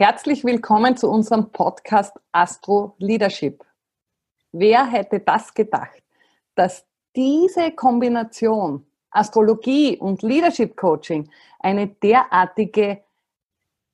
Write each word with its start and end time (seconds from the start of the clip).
Herzlich 0.00 0.44
willkommen 0.44 0.96
zu 0.96 1.10
unserem 1.10 1.50
Podcast 1.50 2.16
Astro 2.30 2.94
Leadership. 2.98 3.64
Wer 4.52 4.86
hätte 4.86 5.18
das 5.18 5.52
gedacht, 5.52 6.04
dass 6.54 6.86
diese 7.16 7.72
Kombination 7.72 8.86
Astrologie 9.10 9.96
und 9.96 10.22
Leadership 10.22 10.76
Coaching 10.76 11.28
eine 11.58 11.88
derartige, 11.88 13.02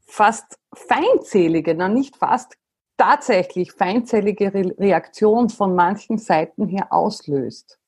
fast 0.04 0.58
feindselige, 0.74 1.74
na 1.74 1.88
nicht 1.88 2.18
fast, 2.18 2.58
tatsächlich 2.98 3.72
feindselige 3.72 4.52
Reaktion 4.78 5.48
von 5.48 5.74
manchen 5.74 6.18
Seiten 6.18 6.68
her 6.68 6.92
auslöst. 6.92 7.78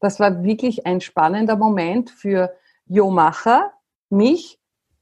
Das 0.00 0.18
war 0.18 0.42
wirklich 0.42 0.86
ein 0.86 1.02
spannender 1.02 1.56
Moment 1.56 2.08
für 2.08 2.50
Jo 2.86 3.10
Macher, 3.10 3.72
mich, 4.08 4.58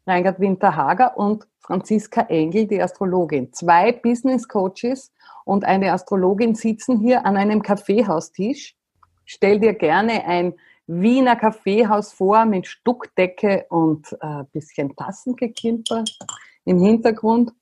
Reingard 0.06 0.40
Winterhager 0.40 1.16
und 1.16 1.46
Franziska 1.58 2.22
Engel, 2.22 2.66
die 2.66 2.80
Astrologin. 2.80 3.52
Zwei 3.52 3.92
Business 3.92 4.46
Coaches 4.46 5.12
und 5.44 5.64
eine 5.64 5.92
Astrologin 5.92 6.54
sitzen 6.54 7.00
hier 7.00 7.26
an 7.26 7.36
einem 7.36 7.62
Kaffeehaustisch. 7.62 8.76
Stell 9.24 9.58
dir 9.58 9.74
gerne 9.74 10.24
ein 10.24 10.54
Wiener 10.86 11.34
Kaffeehaus 11.34 12.12
vor 12.12 12.44
mit 12.44 12.68
Stuckdecke 12.68 13.66
und 13.68 14.12
äh, 14.20 14.44
bisschen 14.52 14.94
Tassengeklimper 14.94 16.04
im 16.64 16.78
Hintergrund. 16.78 17.52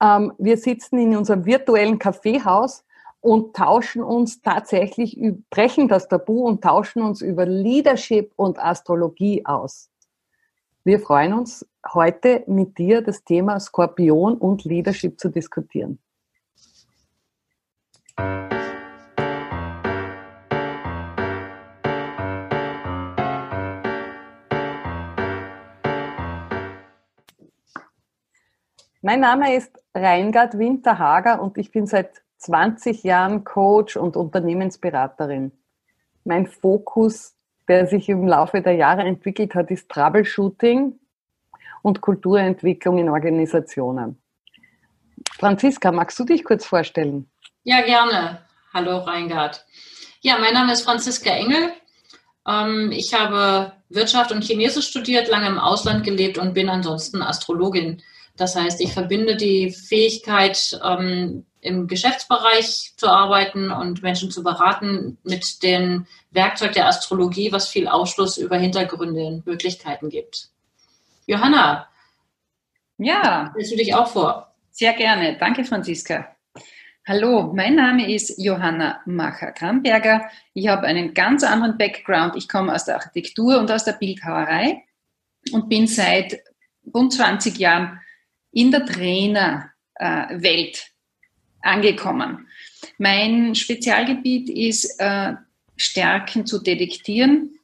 Ähm, 0.00 0.32
wir 0.38 0.56
sitzen 0.56 0.98
in 0.98 1.14
unserem 1.14 1.44
virtuellen 1.44 1.98
Kaffeehaus 1.98 2.84
und 3.20 3.54
tauschen 3.54 4.02
uns 4.02 4.40
tatsächlich, 4.40 5.20
brechen 5.50 5.88
das 5.88 6.08
Tabu 6.08 6.46
und 6.46 6.62
tauschen 6.62 7.02
uns 7.02 7.20
über 7.20 7.44
Leadership 7.44 8.32
und 8.36 8.58
Astrologie 8.58 9.44
aus. 9.44 9.90
Wir 10.88 11.00
freuen 11.00 11.34
uns 11.34 11.68
heute 11.92 12.44
mit 12.46 12.78
dir 12.78 13.02
das 13.02 13.22
Thema 13.22 13.60
Skorpion 13.60 14.38
und 14.38 14.64
Leadership 14.64 15.20
zu 15.20 15.28
diskutieren. 15.28 15.98
Mein 29.02 29.20
Name 29.20 29.56
ist 29.56 29.78
Reingard 29.94 30.58
Winterhager 30.58 31.42
und 31.42 31.58
ich 31.58 31.70
bin 31.70 31.86
seit 31.86 32.22
20 32.38 33.02
Jahren 33.02 33.44
Coach 33.44 33.98
und 33.98 34.16
Unternehmensberaterin. 34.16 35.52
Mein 36.24 36.46
Fokus 36.46 37.37
der 37.68 37.86
sich 37.86 38.08
im 38.08 38.26
Laufe 38.26 38.60
der 38.60 38.74
Jahre 38.74 39.02
entwickelt 39.02 39.54
hat, 39.54 39.70
ist 39.70 39.88
Troubleshooting 39.88 40.98
und 41.82 42.00
Kulturentwicklung 42.00 42.98
in 42.98 43.08
Organisationen. 43.08 44.18
Franziska, 45.38 45.92
magst 45.92 46.18
du 46.18 46.24
dich 46.24 46.44
kurz 46.44 46.66
vorstellen? 46.66 47.28
Ja, 47.64 47.82
gerne. 47.82 48.40
Hallo 48.72 48.98
Reingard. 48.98 49.64
Ja, 50.20 50.38
mein 50.38 50.54
Name 50.54 50.72
ist 50.72 50.82
Franziska 50.82 51.30
Engel. 51.30 51.72
Ähm, 52.46 52.90
ich 52.92 53.14
habe 53.14 53.72
Wirtschaft 53.88 54.32
und 54.32 54.42
Chinesisch 54.42 54.88
studiert, 54.88 55.28
lange 55.28 55.46
im 55.46 55.58
Ausland 55.58 56.04
gelebt 56.04 56.38
und 56.38 56.54
bin 56.54 56.68
ansonsten 56.68 57.22
Astrologin. 57.22 58.02
Das 58.38 58.54
heißt, 58.54 58.80
ich 58.80 58.92
verbinde 58.92 59.36
die 59.36 59.70
Fähigkeit, 59.70 60.78
ähm, 60.84 61.44
im 61.60 61.88
Geschäftsbereich 61.88 62.94
zu 62.96 63.08
arbeiten 63.08 63.72
und 63.72 64.02
Menschen 64.02 64.30
zu 64.30 64.44
beraten 64.44 65.18
mit 65.24 65.62
dem 65.64 66.06
Werkzeug 66.30 66.72
der 66.72 66.86
Astrologie, 66.86 67.50
was 67.50 67.68
viel 67.68 67.88
Aufschluss 67.88 68.38
über 68.38 68.56
Hintergründe 68.56 69.26
und 69.26 69.46
Möglichkeiten 69.46 70.08
gibt. 70.08 70.50
Johanna, 71.26 71.88
ja, 72.96 73.50
stellst 73.50 73.72
du 73.72 73.76
dich 73.76 73.94
auch 73.94 74.06
vor? 74.06 74.54
Sehr 74.70 74.92
gerne. 74.92 75.36
Danke, 75.38 75.64
Franziska. 75.64 76.36
Hallo, 77.06 77.52
mein 77.52 77.74
Name 77.74 78.12
ist 78.12 78.38
Johanna 78.38 79.00
Macher-Kramberger. 79.06 80.30
Ich 80.54 80.68
habe 80.68 80.86
einen 80.86 81.12
ganz 81.12 81.42
anderen 81.42 81.76
Background. 81.76 82.36
Ich 82.36 82.48
komme 82.48 82.72
aus 82.72 82.84
der 82.84 82.96
Architektur 82.96 83.58
und 83.58 83.70
aus 83.72 83.84
der 83.84 83.94
Bildhauerei 83.94 84.84
und 85.50 85.68
bin 85.68 85.88
seit 85.88 86.38
rund 86.94 87.12
20 87.12 87.58
Jahren 87.58 88.00
in 88.52 88.70
der 88.70 88.86
Trainerwelt 88.86 90.90
angekommen. 91.60 92.46
Mein 92.98 93.54
Spezialgebiet 93.54 94.48
ist, 94.48 94.98
äh, 94.98 95.34
Stärken 95.76 96.46
zu 96.46 96.60
detektieren, 96.60 97.58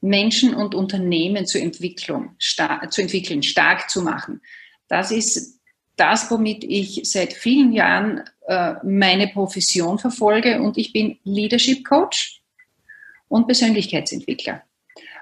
Menschen 0.00 0.54
und 0.54 0.74
Unternehmen 0.74 1.46
zur 1.46 1.62
Entwicklung, 1.62 2.36
zu 2.38 3.00
entwickeln, 3.00 3.42
stark 3.42 3.88
zu 3.88 4.02
machen. 4.02 4.42
Das 4.88 5.10
ist 5.10 5.60
das, 5.96 6.30
womit 6.30 6.64
ich 6.64 7.00
seit 7.04 7.32
vielen 7.32 7.72
Jahren 7.72 8.22
äh, 8.46 8.74
meine 8.82 9.28
Profession 9.28 9.98
verfolge 9.98 10.60
und 10.60 10.76
ich 10.76 10.92
bin 10.92 11.18
Leadership 11.24 11.84
Coach 11.84 12.40
und 13.28 13.46
Persönlichkeitsentwickler. 13.46 14.62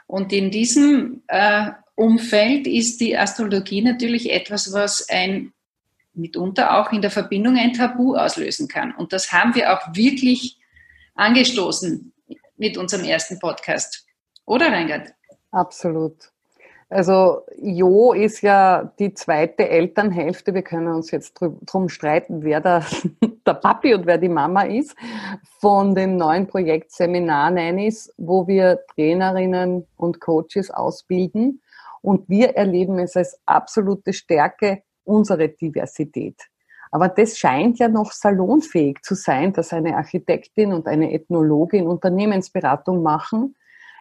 Und 0.07 0.33
in 0.33 0.51
diesem 0.51 1.23
äh, 1.29 1.71
Umfeld 1.95 2.67
ist 2.67 3.01
die 3.01 3.17
Astrologie 3.17 3.83
natürlich 3.83 4.33
etwas, 4.33 4.73
was 4.73 5.09
ein 5.09 5.53
mitunter 6.15 6.79
auch 6.79 6.93
in 6.93 7.03
der 7.03 7.11
Verbindung 7.11 7.57
ein 7.57 7.73
Tabu 7.73 8.17
auslösen 8.17 8.69
kann. 8.69 8.95
Und 8.95 9.13
das 9.13 9.33
haben 9.33 9.55
wir 9.55 9.73
auch 9.73 9.95
wirklich 9.95 10.59
angestoßen 11.15 12.13
mit 12.57 12.77
unserem 12.77 13.05
ersten 13.05 13.39
Podcast. 13.39 14.07
Oder, 14.45 14.71
Reingard? 14.73 15.13
Absolut. 15.51 16.33
Also 16.93 17.41
Jo 17.63 18.13
ist 18.13 18.43
ja 18.43 18.93
die 18.99 19.15
zweite 19.15 19.67
Elternhälfte. 19.67 20.53
Wir 20.53 20.61
können 20.61 20.89
uns 20.89 21.11
jetzt 21.11 21.41
drum 21.41 21.89
streiten, 21.89 22.43
wer 22.43 22.61
da 22.61 22.85
der 23.47 23.55
Papi 23.55 23.95
und 23.95 24.05
wer 24.05 24.19
die 24.19 24.29
Mama 24.29 24.65
ist, 24.65 24.95
von 25.59 25.95
dem 25.95 26.17
neuen 26.17 26.47
Projekt 26.47 26.93
Seminar 26.93 27.51
Nannies, 27.51 28.13
wo 28.19 28.47
wir 28.47 28.81
Trainerinnen 28.95 29.87
und 29.97 30.21
Coaches 30.21 30.71
ausbilden. 30.71 31.63
Und 32.03 32.29
wir 32.29 32.57
erleben 32.57 32.99
es 32.99 33.17
als 33.17 33.41
absolute 33.47 34.13
Stärke, 34.13 34.83
unsere 35.05 35.49
Diversität. 35.49 36.37
Aber 36.91 37.09
das 37.09 37.39
scheint 37.39 37.79
ja 37.79 37.89
noch 37.89 38.13
salonfähig 38.13 38.99
zu 39.03 39.15
sein, 39.15 39.53
dass 39.55 39.73
eine 39.73 39.97
Architektin 39.97 40.75
und 40.75 40.87
eine 40.87 41.13
Ethnologin 41.13 41.87
Unternehmensberatung 41.87 43.03
machen. 43.03 43.57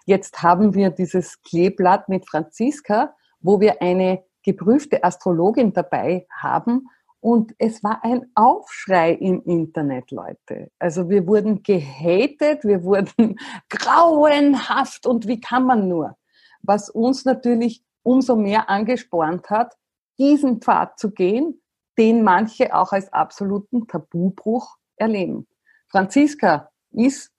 Jetzt 0.06 0.44
haben 0.44 0.74
wir 0.74 0.90
dieses 0.90 1.42
Kleeblatt 1.42 2.10
mit 2.10 2.28
Franziska, 2.28 3.16
wo 3.40 3.62
wir 3.62 3.82
eine 3.82 4.24
geprüfte 4.44 5.04
Astrologin 5.04 5.72
dabei 5.72 6.28
haben. 6.30 6.90
Und 7.22 7.54
es 7.60 7.84
war 7.84 8.04
ein 8.04 8.26
Aufschrei 8.36 9.14
im 9.14 9.42
Internet, 9.44 10.12
Leute. 10.12 10.72
Also 10.80 11.08
wir 11.10 11.28
wurden 11.28 11.64
gehatet, 11.64 12.66
wir 12.66 12.84
wurden 12.84 13.40
grauenhaft 13.70 15.06
und 15.06 15.28
wie 15.28 15.40
kann 15.40 15.66
man 15.66 15.88
nur? 15.88 16.18
Was 16.64 16.90
uns 16.90 17.24
natürlich 17.24 17.84
umso 18.04 18.36
mehr 18.36 18.70
angespornt 18.70 19.50
hat, 19.50 19.76
diesen 20.18 20.62
Pfad 20.62 21.00
zu 21.00 21.12
gehen, 21.12 21.62
den 21.98 22.24
manche 22.24 22.76
auch 22.76 22.92
als 22.92 23.12
absoluten 23.12 23.88
Tabubruch 23.88 24.78
erleben. 24.96 25.48
Franziska 25.88 26.72
ist, 26.92 27.32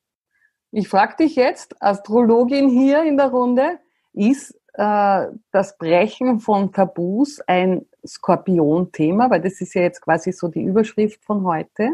ich 0.71 0.89
frage 0.89 1.17
dich 1.17 1.37
jetzt, 1.37 1.81
Astrologin 1.83 2.69
hier 2.69 3.03
in 3.03 3.17
der 3.17 3.29
Runde, 3.29 3.79
ist 4.13 4.55
äh, 4.75 5.27
das 5.51 5.77
Brechen 5.79 6.41
von 6.41 6.73
Tabus 6.73 7.41
ein 7.47 7.87
Skorpion-Thema, 8.07 9.31
weil 9.31 9.41
das 9.41 9.61
ist 9.61 9.75
ja 9.75 9.83
jetzt 9.83 10.01
quasi 10.01 10.33
so 10.33 10.49
die 10.49 10.63
Überschrift 10.63 11.23
von 11.25 11.45
heute. 11.45 11.91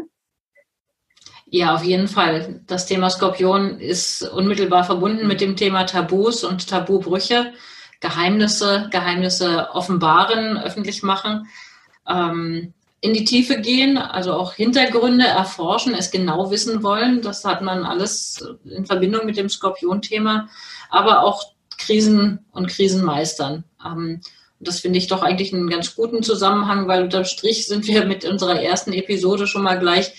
Ja, 1.45 1.75
auf 1.75 1.83
jeden 1.83 2.07
Fall. 2.07 2.61
Das 2.67 2.85
Thema 2.85 3.09
Skorpion 3.09 3.79
ist 3.79 4.21
unmittelbar 4.21 4.83
verbunden 4.83 5.27
mit 5.27 5.41
dem 5.41 5.55
Thema 5.55 5.85
Tabus 5.85 6.43
und 6.43 6.69
Tabubrüche. 6.69 7.53
Geheimnisse, 7.99 8.87
Geheimnisse 8.91 9.69
offenbaren, 9.73 10.57
öffentlich 10.57 11.03
machen, 11.03 11.47
ähm, 12.07 12.73
in 13.01 13.13
die 13.13 13.23
Tiefe 13.23 13.61
gehen, 13.61 13.97
also 13.97 14.33
auch 14.33 14.53
Hintergründe 14.53 15.25
erforschen, 15.25 15.93
es 15.93 16.11
genau 16.11 16.51
wissen 16.51 16.83
wollen. 16.83 17.21
Das 17.21 17.45
hat 17.45 17.61
man 17.61 17.85
alles 17.85 18.45
in 18.65 18.85
Verbindung 18.85 19.25
mit 19.25 19.37
dem 19.37 19.49
Skorpion-Thema, 19.49 20.49
aber 20.89 21.23
auch 21.23 21.53
Krisen 21.77 22.45
und 22.51 22.67
Krisen 22.67 23.03
meistern. 23.03 23.63
Ähm, 23.85 24.21
das 24.59 24.81
finde 24.81 24.99
ich 24.99 25.07
doch 25.07 25.21
eigentlich 25.23 25.53
einen 25.53 25.69
ganz 25.69 25.95
guten 25.95 26.21
Zusammenhang, 26.21 26.87
weil 26.87 27.03
unterm 27.03 27.23
Strich 27.23 27.67
sind 27.67 27.87
wir 27.87 28.05
mit 28.05 28.25
unserer 28.25 28.61
ersten 28.61 28.91
Episode 28.91 29.47
schon 29.47 29.63
mal 29.63 29.79
gleich 29.79 30.13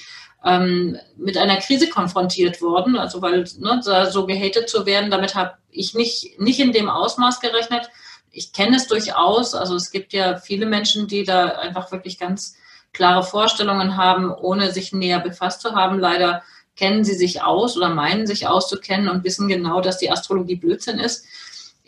ähm, 0.45 0.99
mit 1.17 1.37
einer 1.37 1.59
Krise 1.59 1.89
konfrontiert 1.89 2.61
worden. 2.63 2.97
Also 2.97 3.23
weil 3.23 3.45
ne, 3.59 3.81
so 4.11 4.27
gehatet 4.27 4.69
zu 4.69 4.87
werden, 4.87 5.11
damit 5.11 5.35
habe 5.35 5.53
ich 5.71 5.95
nicht, 5.95 6.39
nicht 6.41 6.61
in 6.61 6.73
dem 6.73 6.89
Ausmaß 6.89 7.41
gerechnet. 7.41 7.91
Ich 8.33 8.53
kenne 8.53 8.77
es 8.77 8.87
durchaus. 8.87 9.55
Also 9.55 9.75
es 9.75 9.91
gibt 9.91 10.13
ja 10.13 10.37
viele 10.37 10.67
Menschen, 10.67 11.07
die 11.09 11.25
da 11.25 11.49
einfach 11.49 11.93
wirklich 11.93 12.19
ganz 12.19 12.57
klare 12.93 13.23
Vorstellungen 13.23 13.97
haben, 13.97 14.33
ohne 14.33 14.73
sich 14.73 14.93
näher 14.93 15.21
befasst 15.21 15.61
zu 15.61 15.75
haben. 15.75 15.99
Leider 15.99 16.43
kennen 16.77 17.05
sie 17.05 17.15
sich 17.15 17.43
aus 17.43 17.77
oder 17.77 17.91
meinen 17.91 18.27
sich 18.27 18.47
auszukennen 18.47 19.09
und 19.09 19.25
wissen 19.25 19.49
genau, 19.49 19.81
dass 19.81 19.99
die 19.99 20.11
Astrologie 20.11 20.57
Blödsinn 20.57 20.99
ist. 20.99 21.27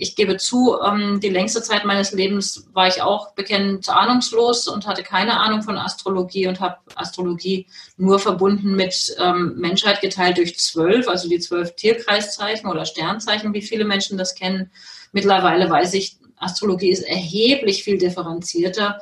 Ich 0.03 0.17
gebe 0.17 0.37
zu, 0.37 0.77
ähm, 0.85 1.21
die 1.21 1.29
längste 1.29 1.63
Zeit 1.63 1.85
meines 1.85 2.13
Lebens 2.13 2.67
war 2.73 2.89
ich 2.89 3.03
auch 3.03 3.35
bekennend 3.35 3.89
ahnungslos 3.89 4.67
und 4.67 4.85
hatte 4.85 5.05
keine 5.05 5.39
Ahnung 5.39 5.63
von 5.63 5.79
Astrologie 5.79 6.49
und 6.49 6.59
habe 6.59 6.79
Astrologie 6.97 7.69
nur 7.97 8.19
verbunden 8.19 8.75
mit 8.75 9.15
ähm, 9.21 9.55
Menschheit 9.57 10.01
geteilt 10.01 10.39
durch 10.39 10.59
zwölf, 10.59 11.07
also 11.07 11.29
die 11.29 11.39
zwölf 11.39 11.77
Tierkreiszeichen 11.77 12.69
oder 12.69 12.85
Sternzeichen, 12.85 13.55
wie 13.55 13.63
viele 13.63 13.85
Menschen 13.85 14.19
das 14.19 14.35
kennen. 14.35 14.73
Mittlerweile 15.13 15.71
weiß 15.71 15.95
ich, 15.95 16.17
Astrologie 16.37 16.91
ist 16.91 17.05
erheblich 17.05 17.85
viel 17.85 17.99
differenzierter 17.99 19.01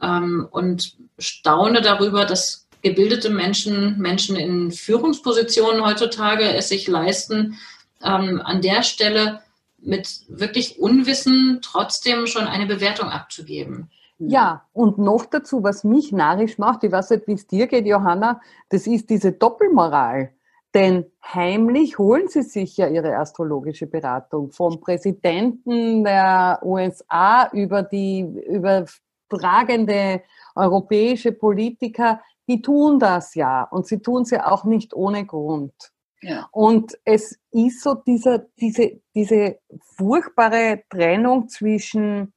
ähm, 0.00 0.48
und 0.50 0.96
staune 1.18 1.82
darüber, 1.82 2.24
dass 2.24 2.66
gebildete 2.80 3.28
Menschen, 3.28 3.98
Menschen 3.98 4.36
in 4.36 4.70
Führungspositionen 4.72 5.84
heutzutage 5.84 6.44
es 6.54 6.70
sich 6.70 6.88
leisten, 6.88 7.58
an 8.02 8.62
der 8.62 8.82
Stelle 8.82 9.42
mit 9.82 10.22
wirklich 10.28 10.78
Unwissen 10.78 11.60
trotzdem 11.62 12.26
schon 12.26 12.46
eine 12.46 12.66
Bewertung 12.66 13.08
abzugeben. 13.08 13.90
Ja, 14.18 14.66
und 14.74 14.98
noch 14.98 15.24
dazu, 15.24 15.62
was 15.62 15.82
mich 15.82 16.12
narrisch 16.12 16.58
macht, 16.58 16.84
ich 16.84 16.92
weiß 16.92 17.10
nicht, 17.10 17.26
wie 17.26 17.32
es 17.32 17.46
dir 17.46 17.66
geht, 17.66 17.86
Johanna, 17.86 18.42
das 18.68 18.86
ist 18.86 19.08
diese 19.08 19.32
Doppelmoral. 19.32 20.34
Denn 20.74 21.06
heimlich 21.24 21.98
holen 21.98 22.28
sie 22.28 22.42
sich 22.42 22.76
ja 22.76 22.88
ihre 22.88 23.16
astrologische 23.16 23.86
Beratung 23.86 24.52
vom 24.52 24.78
Präsidenten 24.78 26.04
der 26.04 26.60
USA 26.62 27.48
über 27.52 27.82
die 27.82 28.20
übertragende 28.20 30.22
europäische 30.54 31.32
Politiker. 31.32 32.20
Die 32.46 32.62
tun 32.62 32.98
das 32.98 33.34
ja 33.34 33.64
und 33.64 33.86
sie 33.86 34.00
tun 34.00 34.22
es 34.22 34.30
ja 34.30 34.52
auch 34.52 34.64
nicht 34.64 34.94
ohne 34.94 35.24
Grund. 35.24 35.72
Ja. 36.22 36.48
Und 36.52 36.98
es 37.04 37.38
ist 37.50 37.82
so 37.82 37.94
dieser, 37.94 38.46
diese, 38.60 39.00
diese 39.14 39.58
furchtbare 39.96 40.82
Trennung 40.90 41.48
zwischen, 41.48 42.34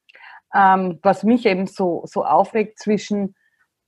ähm, 0.53 0.99
was 1.01 1.23
mich 1.23 1.45
eben 1.45 1.67
so, 1.67 2.03
so 2.05 2.23
aufregt, 2.23 2.79
zwischen 2.79 3.35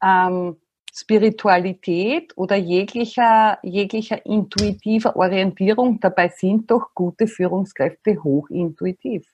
ähm, 0.03 0.57
Spiritualität 0.93 2.37
oder 2.37 2.55
jeglicher, 2.55 3.59
jeglicher 3.63 4.25
intuitiver 4.25 5.15
Orientierung. 5.15 5.99
Dabei 5.99 6.29
sind 6.29 6.71
doch 6.71 6.93
gute 6.93 7.27
Führungskräfte 7.27 8.23
hochintuitiv. 8.23 9.25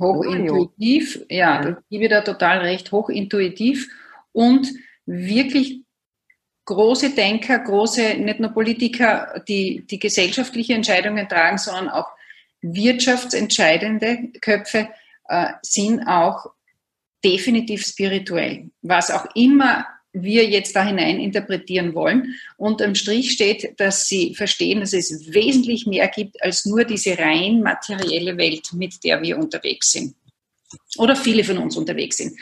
Hochintuitiv, 0.00 1.24
ja, 1.28 1.62
ja. 1.62 1.70
ich 1.70 1.88
gebe 1.88 2.08
da 2.08 2.22
total 2.22 2.58
recht, 2.58 2.90
hochintuitiv 2.90 3.88
und 4.32 4.72
wirklich 5.06 5.84
große 6.64 7.10
Denker, 7.10 7.58
große, 7.58 8.14
nicht 8.14 8.40
nur 8.40 8.50
Politiker, 8.50 9.42
die, 9.48 9.84
die 9.88 9.98
gesellschaftliche 9.98 10.74
Entscheidungen 10.74 11.28
tragen, 11.28 11.58
sondern 11.58 11.88
auch 11.88 12.08
wirtschaftsentscheidende 12.60 14.30
Köpfe 14.40 14.88
äh, 15.28 15.48
sind 15.62 16.06
auch 16.06 16.46
definitiv 17.24 17.84
spirituell. 17.84 18.70
Was 18.82 19.10
auch 19.10 19.26
immer 19.34 19.86
wir 20.12 20.44
jetzt 20.44 20.76
da 20.76 20.84
hinein 20.84 21.18
interpretieren 21.18 21.94
wollen. 21.94 22.34
Unterm 22.58 22.94
Strich 22.94 23.32
steht, 23.32 23.80
dass 23.80 24.08
sie 24.08 24.34
verstehen, 24.34 24.80
dass 24.80 24.92
es 24.92 25.32
wesentlich 25.32 25.86
mehr 25.86 26.08
gibt 26.08 26.42
als 26.42 26.66
nur 26.66 26.84
diese 26.84 27.18
rein 27.18 27.62
materielle 27.62 28.36
Welt, 28.36 28.72
mit 28.74 29.02
der 29.04 29.22
wir 29.22 29.38
unterwegs 29.38 29.92
sind. 29.92 30.14
Oder 30.98 31.16
viele 31.16 31.44
von 31.44 31.58
uns 31.58 31.76
unterwegs 31.76 32.18
sind. 32.18 32.38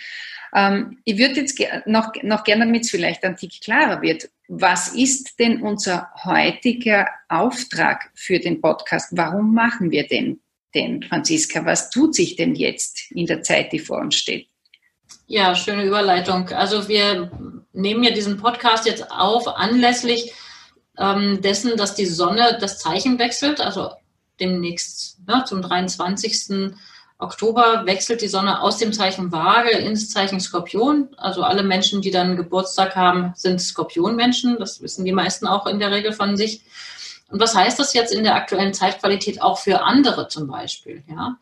Ähm, 0.54 0.98
ich 1.04 1.18
würde 1.18 1.40
jetzt 1.40 1.58
noch, 1.86 2.12
noch 2.22 2.44
gerne, 2.44 2.66
damit 2.66 2.84
es 2.84 2.90
vielleicht 2.90 3.24
ein 3.24 3.36
Tick 3.36 3.60
klarer 3.60 4.02
wird, 4.02 4.28
was 4.48 4.94
ist 4.94 5.38
denn 5.38 5.62
unser 5.62 6.10
heutiger 6.24 7.06
Auftrag 7.28 8.10
für 8.14 8.38
den 8.38 8.60
Podcast? 8.60 9.08
Warum 9.12 9.54
machen 9.54 9.90
wir 9.90 10.06
denn, 10.06 10.40
denn 10.74 11.02
Franziska? 11.02 11.64
Was 11.64 11.90
tut 11.90 12.14
sich 12.14 12.36
denn 12.36 12.54
jetzt 12.54 13.10
in 13.12 13.26
der 13.26 13.42
Zeit, 13.42 13.72
die 13.72 13.78
vor 13.78 13.98
uns 13.98 14.16
steht? 14.16 14.48
Ja, 15.26 15.54
schöne 15.54 15.84
Überleitung. 15.84 16.48
Also 16.48 16.88
wir 16.88 17.30
nehmen 17.72 18.02
ja 18.02 18.10
diesen 18.10 18.36
Podcast 18.36 18.86
jetzt 18.86 19.10
auf 19.10 19.46
anlässlich 19.46 20.32
ähm, 20.98 21.40
dessen, 21.40 21.76
dass 21.76 21.94
die 21.94 22.06
Sonne 22.06 22.58
das 22.60 22.78
Zeichen 22.78 23.18
wechselt, 23.18 23.60
also 23.60 23.90
demnächst 24.40 25.18
ne, 25.26 25.44
zum 25.46 25.62
23. 25.62 26.74
Oktober 27.20 27.82
wechselt 27.84 28.22
die 28.22 28.28
Sonne 28.28 28.62
aus 28.62 28.78
dem 28.78 28.92
Zeichen 28.92 29.30
Waage 29.30 29.70
ins 29.70 30.10
Zeichen 30.10 30.40
Skorpion. 30.40 31.08
Also 31.16 31.42
alle 31.42 31.62
Menschen, 31.62 32.00
die 32.00 32.10
dann 32.10 32.36
Geburtstag 32.36 32.96
haben, 32.96 33.32
sind 33.36 33.60
Skorpionmenschen. 33.60 34.58
Das 34.58 34.80
wissen 34.82 35.04
die 35.04 35.12
meisten 35.12 35.46
auch 35.46 35.66
in 35.66 35.78
der 35.78 35.90
Regel 35.90 36.12
von 36.12 36.36
sich. 36.36 36.62
Und 37.28 37.40
was 37.40 37.54
heißt 37.54 37.78
das 37.78 37.94
jetzt 37.94 38.12
in 38.12 38.24
der 38.24 38.34
aktuellen 38.34 38.74
Zeitqualität 38.74 39.40
auch 39.42 39.58
für 39.58 39.82
andere 39.82 40.28
zum 40.28 40.48
Beispiel? 40.48 41.04
Ja? 41.08 41.36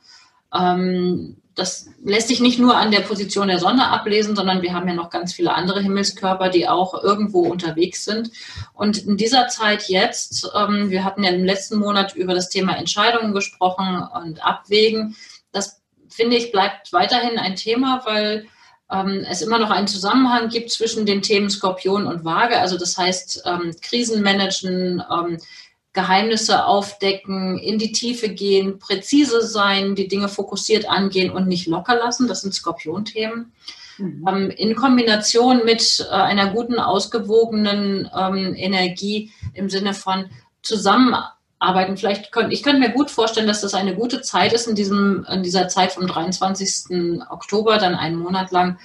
Ähm, 0.55 1.37
das 1.55 1.89
lässt 2.05 2.29
sich 2.29 2.41
nicht 2.41 2.61
nur 2.61 2.77
an 2.77 2.93
der 2.93 3.01
Position 3.01 3.49
der 3.49 3.59
Sonne 3.59 3.89
ablesen, 3.89 4.37
sondern 4.37 4.63
wir 4.63 4.75
haben 4.75 4.87
ja 4.87 4.95
noch 4.95 5.11
ganz 5.11 5.33
viele 5.33 5.55
andere 5.55 5.81
Himmelskörper, 5.81 6.51
die 6.51 6.69
auch 6.69 7.03
irgendwo 7.03 7.41
unterwegs 7.41 8.05
sind. 8.05 8.31
Und 8.75 8.99
in 8.99 9.17
dieser 9.17 9.49
Zeit 9.49 9.89
jetzt, 9.89 10.51
ähm, 10.55 10.91
wir 10.91 11.05
hatten 11.05 11.25
ja 11.25 11.31
im 11.31 11.45
letzten 11.45 11.79
Monat 11.79 12.15
über 12.15 12.35
das 12.35 12.49
Thema 12.49 12.77
Entscheidungen 12.77 13.33
gesprochen 13.33 14.07
und 14.23 14.45
Abwägen 14.45 15.17
finde 16.09 16.37
ich 16.37 16.53
bleibt 16.53 16.93
weiterhin 16.93 17.39
ein 17.39 17.57
Thema, 17.57 18.03
weil 18.05 18.47
ähm, 18.91 19.25
es 19.29 19.43
immer 19.43 19.59
noch 19.59 19.71
einen 19.71 19.89
Zusammenhang 19.89 20.49
gibt 20.49 20.71
zwischen 20.71 21.07
den 21.07 21.23
Themen 21.23 21.51
Skorpion 21.51 22.07
und 22.07 22.25
Waage. 22.25 22.59
Also 22.59 22.79
das 22.79 22.97
heißt, 22.97 23.43
ähm, 23.45 23.75
Krisen 23.83 24.23
managen, 24.23 25.03
ähm, 25.11 25.39
Geheimnisse 25.93 26.65
aufdecken, 26.65 27.59
in 27.59 27.79
die 27.79 27.93
Tiefe 27.93 28.29
gehen, 28.29 28.79
präzise 28.79 29.43
sein, 29.43 29.95
die 29.95 30.09
Dinge 30.09 30.29
fokussiert 30.29 30.89
angehen 30.89 31.31
und 31.31 31.49
nicht 31.49 31.67
locker 31.67 31.97
lassen. 31.97 32.29
Das 32.29 32.43
sind 32.43 32.55
Skorpionthemen. 32.55 33.53
Mhm. 33.99 34.25
Ähm, 34.29 34.51
in 34.51 34.77
Kombination 34.77 35.65
mit 35.65 36.07
äh, 36.09 36.15
einer 36.15 36.51
guten, 36.53 36.79
ausgewogenen 36.79 38.09
ähm, 38.17 38.55
Energie 38.55 39.33
im 39.55 39.69
Sinne 39.69 39.93
von 39.93 40.31
Zusammenarbeit 40.63 41.38
arbeiten. 41.59 41.97
Vielleicht 41.97 42.33
könnte 42.33 42.53
ich 42.53 42.63
könnte 42.63 42.81
mir 42.81 42.91
gut 42.91 43.11
vorstellen, 43.11 43.47
dass 43.47 43.61
das 43.61 43.75
eine 43.75 43.95
gute 43.95 44.21
Zeit 44.21 44.53
ist 44.53 44.67
in 44.67 44.75
diesem 44.75 45.27
in 45.31 45.43
dieser 45.43 45.69
Zeit 45.69 45.93
vom 45.93 46.07
23. 46.07 47.23
Oktober, 47.31 47.79
dann 47.79 47.95
einen 47.95 48.17
Monat 48.17 48.51
lang 48.53 48.79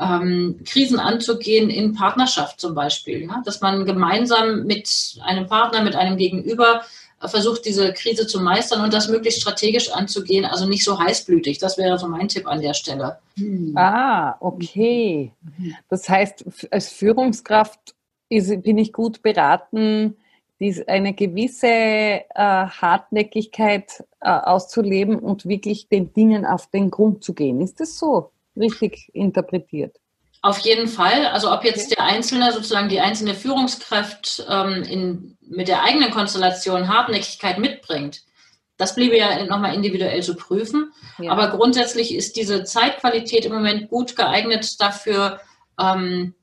ähm, 0.00 0.60
Krisen 0.64 0.98
anzugehen 0.98 1.68
in 1.68 1.94
Partnerschaft 1.94 2.60
zum 2.60 2.74
Beispiel, 2.74 3.22
ja? 3.22 3.42
dass 3.44 3.60
man 3.60 3.84
gemeinsam 3.84 4.64
mit 4.64 5.18
einem 5.22 5.46
Partner, 5.46 5.82
mit 5.82 5.94
einem 5.94 6.16
Gegenüber 6.16 6.82
äh, 7.20 7.28
versucht, 7.28 7.66
diese 7.66 7.92
Krise 7.92 8.26
zu 8.26 8.40
meistern 8.40 8.82
und 8.82 8.94
das 8.94 9.08
möglichst 9.08 9.42
strategisch 9.42 9.92
anzugehen, 9.92 10.46
also 10.46 10.66
nicht 10.66 10.84
so 10.84 10.98
heißblütig. 10.98 11.58
Das 11.58 11.76
wäre 11.76 11.98
so 11.98 12.08
mein 12.08 12.28
Tipp 12.28 12.46
an 12.46 12.62
der 12.62 12.74
Stelle. 12.74 13.18
Hm. 13.36 13.74
Ah, 13.76 14.36
okay. 14.40 15.32
Das 15.88 16.08
heißt, 16.08 16.44
als 16.70 16.88
Führungskraft 16.88 17.94
ist, 18.30 18.62
bin 18.62 18.78
ich 18.78 18.92
gut 18.92 19.20
beraten, 19.22 20.16
dies, 20.60 20.86
eine 20.86 21.14
gewisse 21.14 21.66
äh, 21.66 22.22
Hartnäckigkeit 22.34 24.04
äh, 24.20 24.30
auszuleben 24.30 25.18
und 25.18 25.46
wirklich 25.46 25.88
den 25.88 26.12
Dingen 26.12 26.44
auf 26.46 26.70
den 26.70 26.90
Grund 26.90 27.24
zu 27.24 27.34
gehen. 27.34 27.60
Ist 27.60 27.80
das 27.80 27.98
so 27.98 28.30
richtig 28.56 29.10
interpretiert? 29.14 29.96
Auf 30.42 30.58
jeden 30.60 30.88
Fall. 30.88 31.26
Also 31.26 31.52
ob 31.52 31.64
jetzt 31.64 31.90
der 31.90 32.04
Einzelne, 32.04 32.52
sozusagen 32.52 32.88
die 32.88 33.00
einzelne 33.00 33.34
Führungskraft 33.34 34.44
ähm, 34.48 34.82
in, 34.84 35.38
mit 35.40 35.68
der 35.68 35.82
eigenen 35.82 36.10
Konstellation 36.10 36.88
Hartnäckigkeit 36.88 37.58
mitbringt, 37.58 38.22
das 38.78 38.94
bliebe 38.94 39.18
ja 39.18 39.44
nochmal 39.44 39.74
individuell 39.74 40.22
zu 40.22 40.34
prüfen. 40.34 40.92
Ja. 41.18 41.32
Aber 41.32 41.48
grundsätzlich 41.48 42.14
ist 42.14 42.36
diese 42.36 42.64
Zeitqualität 42.64 43.44
im 43.44 43.52
Moment 43.52 43.90
gut 43.90 44.16
geeignet 44.16 44.80
dafür, 44.80 45.40
ähm, 45.78 46.34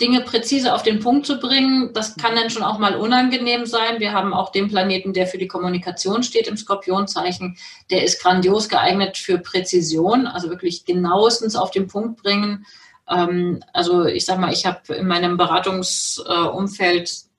Dinge 0.00 0.22
präzise 0.22 0.74
auf 0.74 0.82
den 0.82 1.00
Punkt 1.00 1.26
zu 1.26 1.38
bringen. 1.38 1.92
Das 1.92 2.16
kann 2.16 2.34
dann 2.34 2.50
schon 2.50 2.62
auch 2.62 2.78
mal 2.78 2.96
unangenehm 2.96 3.66
sein. 3.66 4.00
Wir 4.00 4.12
haben 4.12 4.32
auch 4.32 4.50
den 4.50 4.68
Planeten, 4.68 5.12
der 5.12 5.26
für 5.26 5.38
die 5.38 5.48
Kommunikation 5.48 6.22
steht 6.22 6.48
im 6.48 6.56
Skorpionzeichen. 6.56 7.56
Der 7.90 8.04
ist 8.04 8.22
grandios 8.22 8.68
geeignet 8.68 9.18
für 9.18 9.38
Präzision, 9.38 10.26
also 10.26 10.48
wirklich 10.48 10.84
genauestens 10.84 11.56
auf 11.56 11.70
den 11.70 11.86
Punkt 11.86 12.22
bringen. 12.22 12.66
Ähm, 13.08 13.62
also 13.72 14.04
ich 14.04 14.24
sage 14.24 14.40
mal, 14.40 14.52
ich 14.52 14.66
habe 14.66 14.94
in 14.94 15.06
meinem 15.06 15.36
Beratungsumfeld 15.36 17.29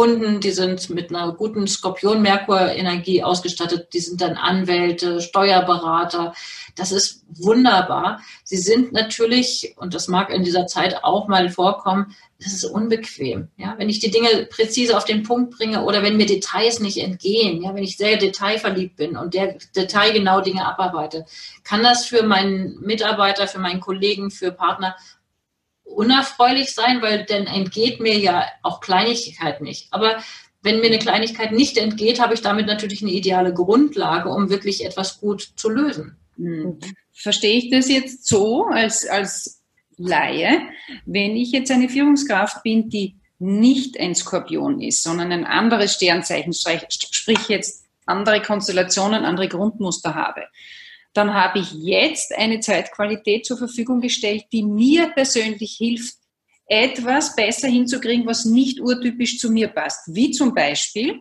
Kunden, 0.00 0.40
die 0.40 0.52
sind 0.52 0.88
mit 0.88 1.10
einer 1.10 1.30
guten 1.34 1.66
Skorpion-Merkur-Energie 1.66 3.22
ausgestattet, 3.22 3.88
die 3.92 4.00
sind 4.00 4.22
dann 4.22 4.38
Anwälte, 4.38 5.20
Steuerberater. 5.20 6.32
Das 6.74 6.90
ist 6.90 7.22
wunderbar. 7.28 8.22
Sie 8.42 8.56
sind 8.56 8.94
natürlich, 8.94 9.74
und 9.76 9.92
das 9.92 10.08
mag 10.08 10.30
in 10.30 10.42
dieser 10.42 10.66
Zeit 10.66 11.04
auch 11.04 11.28
mal 11.28 11.50
vorkommen, 11.50 12.16
das 12.42 12.54
ist 12.54 12.64
unbequem. 12.64 13.48
Ja, 13.58 13.74
wenn 13.76 13.90
ich 13.90 13.98
die 13.98 14.10
Dinge 14.10 14.46
präzise 14.46 14.96
auf 14.96 15.04
den 15.04 15.22
Punkt 15.22 15.58
bringe 15.58 15.84
oder 15.84 16.02
wenn 16.02 16.16
mir 16.16 16.24
Details 16.24 16.80
nicht 16.80 16.96
entgehen, 16.96 17.62
ja, 17.62 17.74
wenn 17.74 17.84
ich 17.84 17.98
sehr 17.98 18.16
detailverliebt 18.16 18.96
bin 18.96 19.18
und 19.18 19.34
der 19.34 19.58
detailgenau 19.76 20.40
Dinge 20.40 20.64
abarbeite, 20.64 21.26
kann 21.62 21.82
das 21.82 22.06
für 22.06 22.22
meinen 22.22 22.80
Mitarbeiter, 22.80 23.46
für 23.46 23.58
meinen 23.58 23.80
Kollegen, 23.80 24.30
für 24.30 24.50
Partner 24.50 24.96
unerfreulich 25.90 26.72
sein, 26.74 27.02
weil 27.02 27.24
dann 27.24 27.46
entgeht 27.46 28.00
mir 28.00 28.18
ja 28.18 28.46
auch 28.62 28.80
Kleinigkeit 28.80 29.60
nicht. 29.60 29.88
Aber 29.90 30.22
wenn 30.62 30.80
mir 30.80 30.86
eine 30.86 30.98
Kleinigkeit 30.98 31.52
nicht 31.52 31.78
entgeht, 31.78 32.20
habe 32.20 32.34
ich 32.34 32.42
damit 32.42 32.66
natürlich 32.66 33.02
eine 33.02 33.12
ideale 33.12 33.54
Grundlage, 33.54 34.28
um 34.28 34.50
wirklich 34.50 34.84
etwas 34.84 35.20
gut 35.20 35.52
zu 35.56 35.70
lösen. 35.70 36.16
Hm. 36.36 36.78
Verstehe 37.12 37.58
ich 37.58 37.70
das 37.70 37.88
jetzt 37.88 38.26
so 38.26 38.66
als, 38.66 39.06
als 39.06 39.62
Laie? 39.96 40.62
Wenn 41.06 41.36
ich 41.36 41.52
jetzt 41.52 41.70
eine 41.70 41.88
Führungskraft 41.88 42.62
bin, 42.62 42.88
die 42.88 43.16
nicht 43.38 43.98
ein 43.98 44.14
Skorpion 44.14 44.80
ist, 44.80 45.02
sondern 45.02 45.32
ein 45.32 45.46
anderes 45.46 45.94
Sternzeichen, 45.94 46.52
sprich 46.52 47.48
jetzt 47.48 47.86
andere 48.04 48.42
Konstellationen, 48.42 49.24
andere 49.24 49.48
Grundmuster 49.48 50.14
habe, 50.14 50.42
dann 51.12 51.34
habe 51.34 51.58
ich 51.58 51.72
jetzt 51.72 52.36
eine 52.36 52.60
Zeitqualität 52.60 53.44
zur 53.44 53.58
Verfügung 53.58 54.00
gestellt, 54.00 54.44
die 54.52 54.62
mir 54.62 55.08
persönlich 55.10 55.76
hilft, 55.76 56.14
etwas 56.66 57.34
besser 57.34 57.68
hinzukriegen, 57.68 58.26
was 58.26 58.44
nicht 58.44 58.80
urtypisch 58.80 59.38
zu 59.38 59.50
mir 59.50 59.68
passt. 59.68 60.14
Wie 60.14 60.30
zum 60.30 60.54
Beispiel 60.54 61.20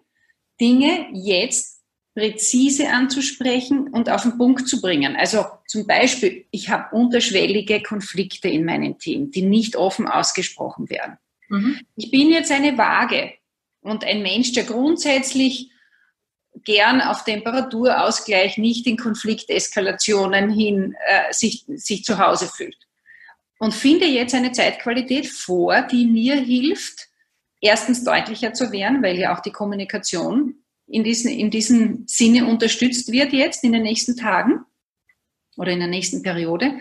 Dinge 0.62 1.08
jetzt 1.14 1.80
präzise 2.14 2.90
anzusprechen 2.90 3.88
und 3.88 4.10
auf 4.10 4.24
den 4.24 4.38
Punkt 4.38 4.68
zu 4.68 4.82
bringen. 4.82 5.16
Also 5.16 5.46
zum 5.68 5.88
Beispiel, 5.88 6.46
ich 6.52 6.70
habe 6.70 6.96
unterschwellige 6.96 7.82
Konflikte 7.82 8.50
in 8.50 8.66
meinem 8.66 8.98
Team, 9.00 9.32
die 9.32 9.42
nicht 9.42 9.76
offen 9.76 10.08
ausgesprochen 10.08 10.90
werden. 10.90 11.18
Mhm. 11.48 11.80
Ich 11.96 12.12
bin 12.12 12.30
jetzt 12.30 12.52
eine 12.52 12.78
Waage 12.78 13.34
und 13.82 14.04
ein 14.04 14.22
Mensch, 14.22 14.52
der 14.52 14.66
grundsätzlich 14.66 15.72
gern 16.64 17.02
auf 17.02 17.24
Temperaturausgleich, 17.24 18.58
nicht 18.58 18.86
in 18.88 18.98
Konflikteskalationen 18.98 20.50
hin 20.50 20.96
äh, 21.08 21.34
sich, 21.34 21.66
sich 21.68 22.04
zu 22.04 22.18
Hause 22.18 22.48
fühlt. 22.48 22.78
Und 23.60 23.74
finde 23.74 24.06
jetzt 24.06 24.34
eine 24.34 24.52
Zeitqualität 24.52 25.28
vor, 25.28 25.82
die 25.82 26.06
mir 26.06 26.36
hilft, 26.36 27.10
erstens 27.62 28.04
deutlicher 28.04 28.54
zu 28.54 28.72
werden, 28.72 29.04
weil 29.04 29.18
ja 29.18 29.36
auch 29.36 29.42
die 29.42 29.52
Kommunikation 29.52 30.56
in 30.88 31.04
diesem, 31.04 31.32
in 31.32 31.52
diesem 31.52 32.04
Sinne 32.08 32.46
unterstützt 32.46 33.12
wird 33.12 33.34
jetzt 33.34 33.64
in 33.64 33.74
den 33.74 33.84
nächsten 33.84 34.16
Tagen 34.16 34.66
oder 35.58 35.72
in 35.72 35.80
der 35.80 35.88
nächsten 35.88 36.24
Periode. 36.24 36.80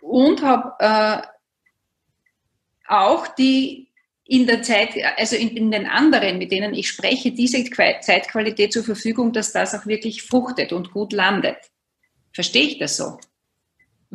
Und 0.00 0.42
habe 0.42 0.74
äh, 0.78 1.26
auch 2.86 3.26
die 3.28 3.88
in 4.26 4.46
der 4.46 4.62
Zeit, 4.62 4.90
also 5.16 5.36
in, 5.36 5.50
in, 5.50 5.70
den 5.70 5.86
anderen, 5.86 6.38
mit 6.38 6.50
denen 6.50 6.72
ich 6.74 6.88
spreche, 6.88 7.32
diese 7.32 7.62
Zeitqualität 7.64 8.72
zur 8.72 8.84
Verfügung, 8.84 9.32
dass 9.32 9.52
das 9.52 9.74
auch 9.74 9.86
wirklich 9.86 10.22
fruchtet 10.22 10.72
und 10.72 10.92
gut 10.92 11.12
landet. 11.12 11.56
Verstehe 12.32 12.66
ich 12.66 12.78
das 12.78 12.96
so? 12.96 13.18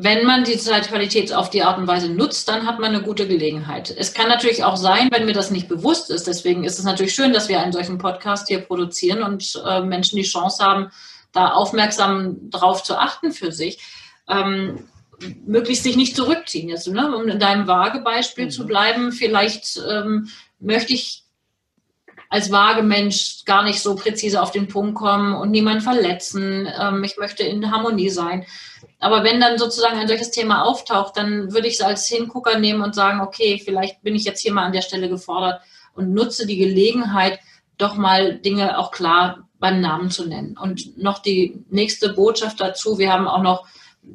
Wenn 0.01 0.25
man 0.25 0.45
die 0.45 0.57
Zeitqualität 0.57 1.33
auf 1.33 1.49
die 1.49 1.61
Art 1.61 1.77
und 1.77 1.85
Weise 1.85 2.09
nutzt, 2.09 2.47
dann 2.47 2.65
hat 2.65 2.79
man 2.79 2.95
eine 2.95 3.03
gute 3.03 3.27
Gelegenheit. 3.27 3.93
Es 3.95 4.13
kann 4.13 4.29
natürlich 4.29 4.63
auch 4.63 4.77
sein, 4.77 5.09
wenn 5.11 5.25
mir 5.25 5.33
das 5.33 5.51
nicht 5.51 5.67
bewusst 5.67 6.09
ist. 6.09 6.25
Deswegen 6.25 6.63
ist 6.63 6.79
es 6.79 6.85
natürlich 6.85 7.13
schön, 7.13 7.33
dass 7.33 7.49
wir 7.49 7.59
einen 7.59 7.73
solchen 7.73 7.97
Podcast 7.97 8.47
hier 8.47 8.61
produzieren 8.61 9.23
und 9.23 9.61
äh, 9.65 9.81
Menschen 9.81 10.15
die 10.15 10.23
Chance 10.23 10.63
haben, 10.63 10.89
da 11.33 11.51
aufmerksam 11.51 12.49
drauf 12.49 12.81
zu 12.81 12.97
achten 12.97 13.33
für 13.33 13.51
sich. 13.51 13.79
Ähm, 14.27 14.87
möglichst 15.45 15.83
sich 15.83 15.95
nicht 15.95 16.15
zurückziehen. 16.15 16.69
Jetzt, 16.69 16.87
ne, 16.87 17.15
um 17.15 17.27
in 17.27 17.39
deinem 17.39 17.67
Waagebeispiel 17.67 18.45
mhm. 18.45 18.51
zu 18.51 18.65
bleiben, 18.65 19.11
vielleicht 19.11 19.81
ähm, 19.89 20.29
möchte 20.59 20.93
ich 20.93 21.23
als 22.29 22.51
Waagemensch 22.51 23.43
gar 23.45 23.63
nicht 23.63 23.81
so 23.81 23.95
präzise 23.95 24.41
auf 24.41 24.51
den 24.51 24.67
Punkt 24.67 24.95
kommen 24.95 25.33
und 25.33 25.49
niemanden 25.49 25.81
verletzen. 25.81 26.69
Ähm, 26.79 27.03
ich 27.03 27.17
möchte 27.17 27.43
in 27.43 27.71
Harmonie 27.71 28.09
sein. 28.09 28.45
Aber 28.99 29.23
wenn 29.23 29.41
dann 29.41 29.57
sozusagen 29.57 29.97
ein 29.97 30.07
solches 30.07 30.29
Thema 30.29 30.63
auftaucht, 30.63 31.17
dann 31.17 31.51
würde 31.51 31.67
ich 31.67 31.75
es 31.75 31.81
als 31.81 32.07
Hingucker 32.07 32.59
nehmen 32.59 32.81
und 32.81 32.93
sagen, 32.93 33.21
okay, 33.21 33.59
vielleicht 33.63 34.03
bin 34.03 34.15
ich 34.15 34.25
jetzt 34.25 34.41
hier 34.41 34.53
mal 34.53 34.65
an 34.65 34.73
der 34.73 34.81
Stelle 34.81 35.09
gefordert 35.09 35.61
und 35.95 36.13
nutze 36.13 36.45
die 36.45 36.57
Gelegenheit, 36.57 37.39
doch 37.77 37.95
mal 37.95 38.37
Dinge 38.37 38.77
auch 38.77 38.91
klar 38.91 39.47
beim 39.57 39.81
Namen 39.81 40.11
zu 40.11 40.27
nennen. 40.27 40.55
Und 40.57 40.97
noch 40.97 41.19
die 41.19 41.63
nächste 41.69 42.13
Botschaft 42.13 42.61
dazu, 42.61 42.99
wir 42.99 43.11
haben 43.11 43.27
auch 43.27 43.41
noch 43.41 43.65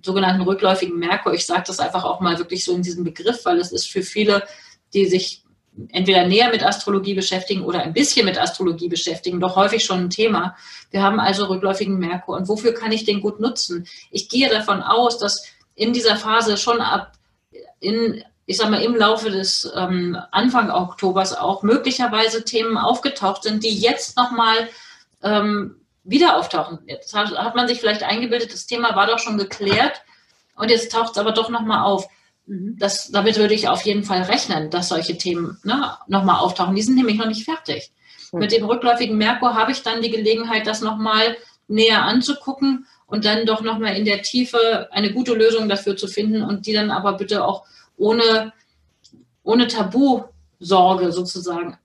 sogenannten 0.02 0.42
rückläufigen 0.42 0.98
Merkur. 0.98 1.34
Ich 1.34 1.46
sage 1.46 1.64
das 1.66 1.80
einfach 1.80 2.04
auch 2.04 2.20
mal 2.20 2.38
wirklich 2.38 2.64
so 2.64 2.74
in 2.74 2.82
diesem 2.82 3.04
Begriff, 3.04 3.44
weil 3.44 3.58
es 3.58 3.72
ist 3.72 3.90
für 3.90 4.02
viele, 4.02 4.44
die 4.92 5.06
sich 5.06 5.42
entweder 5.88 6.26
näher 6.26 6.50
mit 6.50 6.64
Astrologie 6.64 7.14
beschäftigen 7.14 7.62
oder 7.62 7.80
ein 7.80 7.92
bisschen 7.92 8.26
mit 8.26 8.40
Astrologie 8.40 8.88
beschäftigen, 8.88 9.40
doch 9.40 9.56
häufig 9.56 9.84
schon 9.84 10.00
ein 10.00 10.10
Thema. 10.10 10.56
Wir 10.90 11.02
haben 11.02 11.18
also 11.18 11.46
rückläufigen 11.46 11.98
Merkur. 11.98 12.36
Und 12.36 12.48
wofür 12.48 12.74
kann 12.74 12.92
ich 12.92 13.04
den 13.04 13.20
gut 13.20 13.40
nutzen? 13.40 13.86
Ich 14.10 14.28
gehe 14.28 14.48
davon 14.48 14.82
aus, 14.82 15.18
dass 15.18 15.46
in 15.74 15.92
dieser 15.92 16.16
Phase 16.16 16.56
schon 16.56 16.80
ab 16.80 17.12
in 17.80 18.22
ich 18.46 18.58
sag 18.58 18.70
mal, 18.70 18.82
im 18.82 18.94
Laufe 18.94 19.30
des 19.30 19.70
ähm, 19.74 20.18
Anfang 20.30 20.70
Oktobers 20.70 21.34
auch 21.34 21.62
möglicherweise 21.62 22.44
Themen 22.44 22.76
aufgetaucht 22.76 23.44
sind, 23.44 23.64
die 23.64 23.74
jetzt 23.74 24.16
nochmal 24.16 24.68
ähm, 25.22 25.76
wieder 26.04 26.36
auftauchen. 26.36 26.78
Jetzt 26.86 27.14
hat 27.14 27.56
man 27.56 27.66
sich 27.66 27.80
vielleicht 27.80 28.02
eingebildet, 28.02 28.52
das 28.52 28.66
Thema 28.66 28.94
war 28.94 29.06
doch 29.06 29.18
schon 29.18 29.38
geklärt 29.38 30.02
und 30.54 30.70
jetzt 30.70 30.92
taucht 30.92 31.12
es 31.12 31.18
aber 31.18 31.32
doch 31.32 31.48
nochmal 31.48 31.84
auf. 31.84 32.06
Mhm. 32.46 32.76
Das, 32.78 33.10
damit 33.10 33.38
würde 33.38 33.54
ich 33.54 33.68
auf 33.68 33.82
jeden 33.82 34.04
Fall 34.04 34.22
rechnen, 34.22 34.70
dass 34.70 34.88
solche 34.88 35.16
Themen 35.16 35.58
ne, 35.64 35.96
nochmal 36.06 36.40
auftauchen. 36.40 36.74
Die 36.74 36.82
sind 36.82 36.96
nämlich 36.96 37.16
noch 37.16 37.26
nicht 37.26 37.44
fertig. 37.44 37.90
Mhm. 38.32 38.40
Mit 38.40 38.52
dem 38.52 38.64
rückläufigen 38.64 39.16
Merkur 39.16 39.54
habe 39.54 39.72
ich 39.72 39.82
dann 39.82 40.02
die 40.02 40.10
Gelegenheit, 40.10 40.66
das 40.66 40.82
nochmal 40.82 41.36
näher 41.66 42.02
anzugucken 42.02 42.86
und 43.06 43.24
dann 43.24 43.46
doch 43.46 43.62
nochmal 43.62 43.96
in 43.96 44.04
der 44.04 44.22
Tiefe 44.22 44.88
eine 44.92 45.12
gute 45.12 45.34
Lösung 45.34 45.68
dafür 45.68 45.96
zu 45.96 46.06
finden 46.06 46.42
und 46.42 46.66
die 46.66 46.74
dann 46.74 46.90
aber 46.90 47.14
bitte 47.14 47.44
auch 47.44 47.64
ohne, 47.96 48.52
ohne 49.42 49.66
Tabu-Sorge 49.66 51.12
sozusagen 51.12 51.78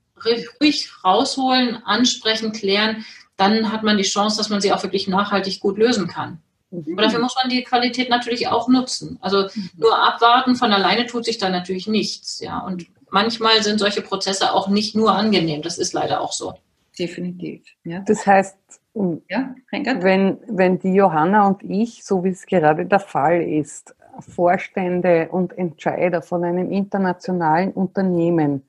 ruhig 0.60 0.90
rausholen, 1.02 1.82
ansprechen, 1.84 2.52
klären, 2.52 3.04
dann 3.40 3.72
hat 3.72 3.82
man 3.82 3.96
die 3.96 4.04
Chance, 4.04 4.36
dass 4.36 4.50
man 4.50 4.60
sie 4.60 4.72
auch 4.72 4.82
wirklich 4.82 5.08
nachhaltig 5.08 5.60
gut 5.60 5.78
lösen 5.78 6.06
kann. 6.06 6.42
Mhm. 6.70 6.92
Aber 6.92 7.02
dafür 7.02 7.20
muss 7.20 7.36
man 7.40 7.50
die 7.50 7.64
Qualität 7.64 8.10
natürlich 8.10 8.48
auch 8.48 8.68
nutzen. 8.68 9.18
Also 9.20 9.48
mhm. 9.54 9.70
nur 9.76 9.98
abwarten 9.98 10.56
von 10.56 10.72
alleine 10.72 11.06
tut 11.06 11.24
sich 11.24 11.38
da 11.38 11.48
natürlich 11.48 11.86
nichts. 11.86 12.40
Ja, 12.40 12.58
und 12.60 12.86
manchmal 13.10 13.62
sind 13.62 13.78
solche 13.78 14.02
Prozesse 14.02 14.52
auch 14.52 14.68
nicht 14.68 14.94
nur 14.94 15.12
angenehm. 15.12 15.62
Das 15.62 15.78
ist 15.78 15.92
leider 15.92 16.20
auch 16.20 16.32
so. 16.32 16.54
Definitiv. 16.98 17.62
Ja. 17.84 18.00
Das 18.00 18.26
heißt, 18.26 18.58
ja, 19.28 19.54
wenn, 20.00 20.38
wenn 20.48 20.78
die 20.78 20.94
Johanna 20.94 21.46
und 21.46 21.62
ich, 21.62 22.04
so 22.04 22.24
wie 22.24 22.30
es 22.30 22.44
gerade 22.44 22.84
der 22.84 23.00
Fall 23.00 23.40
ist, 23.42 23.94
Vorstände 24.18 25.28
und 25.30 25.56
Entscheider 25.56 26.20
von 26.20 26.44
einem 26.44 26.70
internationalen 26.70 27.72
Unternehmen 27.72 28.68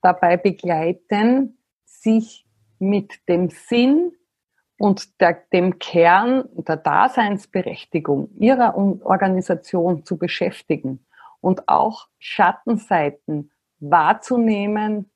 dabei 0.00 0.36
begleiten, 0.36 1.58
sich 1.84 2.47
mit 2.78 3.28
dem 3.28 3.50
Sinn 3.50 4.12
und 4.78 5.20
der, 5.20 5.42
dem 5.52 5.78
Kern 5.78 6.48
der 6.54 6.76
Daseinsberechtigung 6.76 8.30
ihrer 8.38 8.76
Organisation 8.76 10.04
zu 10.04 10.16
beschäftigen 10.16 11.04
und 11.40 11.68
auch 11.68 12.08
Schattenseiten 12.18 13.50
wahrzunehmen 13.80 15.10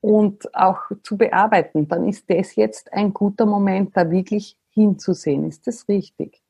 und 0.00 0.54
auch 0.54 0.80
zu 1.02 1.16
bearbeiten, 1.16 1.88
dann 1.88 2.08
ist 2.08 2.28
das 2.28 2.56
jetzt 2.56 2.92
ein 2.92 3.14
guter 3.14 3.46
Moment, 3.46 3.96
da 3.96 4.10
wirklich 4.10 4.56
hinzusehen. 4.70 5.48
Ist 5.48 5.66
das 5.66 5.88
richtig? 5.88 6.42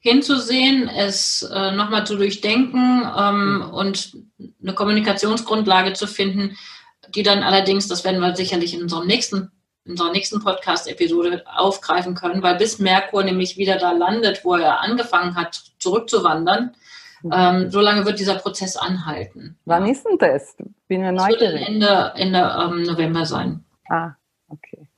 Hinzusehen, 0.00 0.88
es 0.88 1.42
äh, 1.42 1.72
nochmal 1.72 2.06
zu 2.06 2.16
durchdenken 2.16 3.02
ähm, 3.16 3.70
und 3.72 4.16
eine 4.62 4.74
Kommunikationsgrundlage 4.74 5.92
zu 5.94 6.06
finden, 6.06 6.56
die 7.14 7.22
dann 7.22 7.42
allerdings, 7.42 7.88
das 7.88 8.04
werden 8.04 8.20
wir 8.20 8.34
sicherlich 8.36 8.74
in 8.74 8.82
unserem 8.82 9.06
nächsten 9.06 9.50
unserer 9.86 10.12
nächsten 10.12 10.40
Podcast-Episode 10.40 11.44
aufgreifen 11.46 12.14
können, 12.14 12.42
weil 12.42 12.56
bis 12.56 12.78
Merkur 12.78 13.22
nämlich 13.24 13.56
wieder 13.56 13.78
da 13.78 13.92
landet, 13.92 14.44
wo 14.44 14.54
er 14.54 14.80
angefangen 14.80 15.34
hat, 15.34 15.62
zurückzuwandern, 15.78 16.74
ähm, 17.32 17.70
so 17.70 17.80
lange 17.80 18.04
wird 18.04 18.18
dieser 18.18 18.36
Prozess 18.36 18.76
anhalten. 18.76 19.58
Wann 19.64 19.86
ist 19.86 20.04
denn 20.04 20.18
das? 20.18 20.56
Bin 20.88 21.02
ja 21.02 21.12
neugierig. 21.12 21.40
Das 21.40 21.52
wird 21.52 21.68
Ende, 21.68 22.12
Ende 22.16 22.56
ähm, 22.60 22.82
November 22.82 23.24
sein. 23.24 23.64
Ah, 23.88 24.12
okay. 24.48 24.88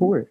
Cool. 0.00 0.28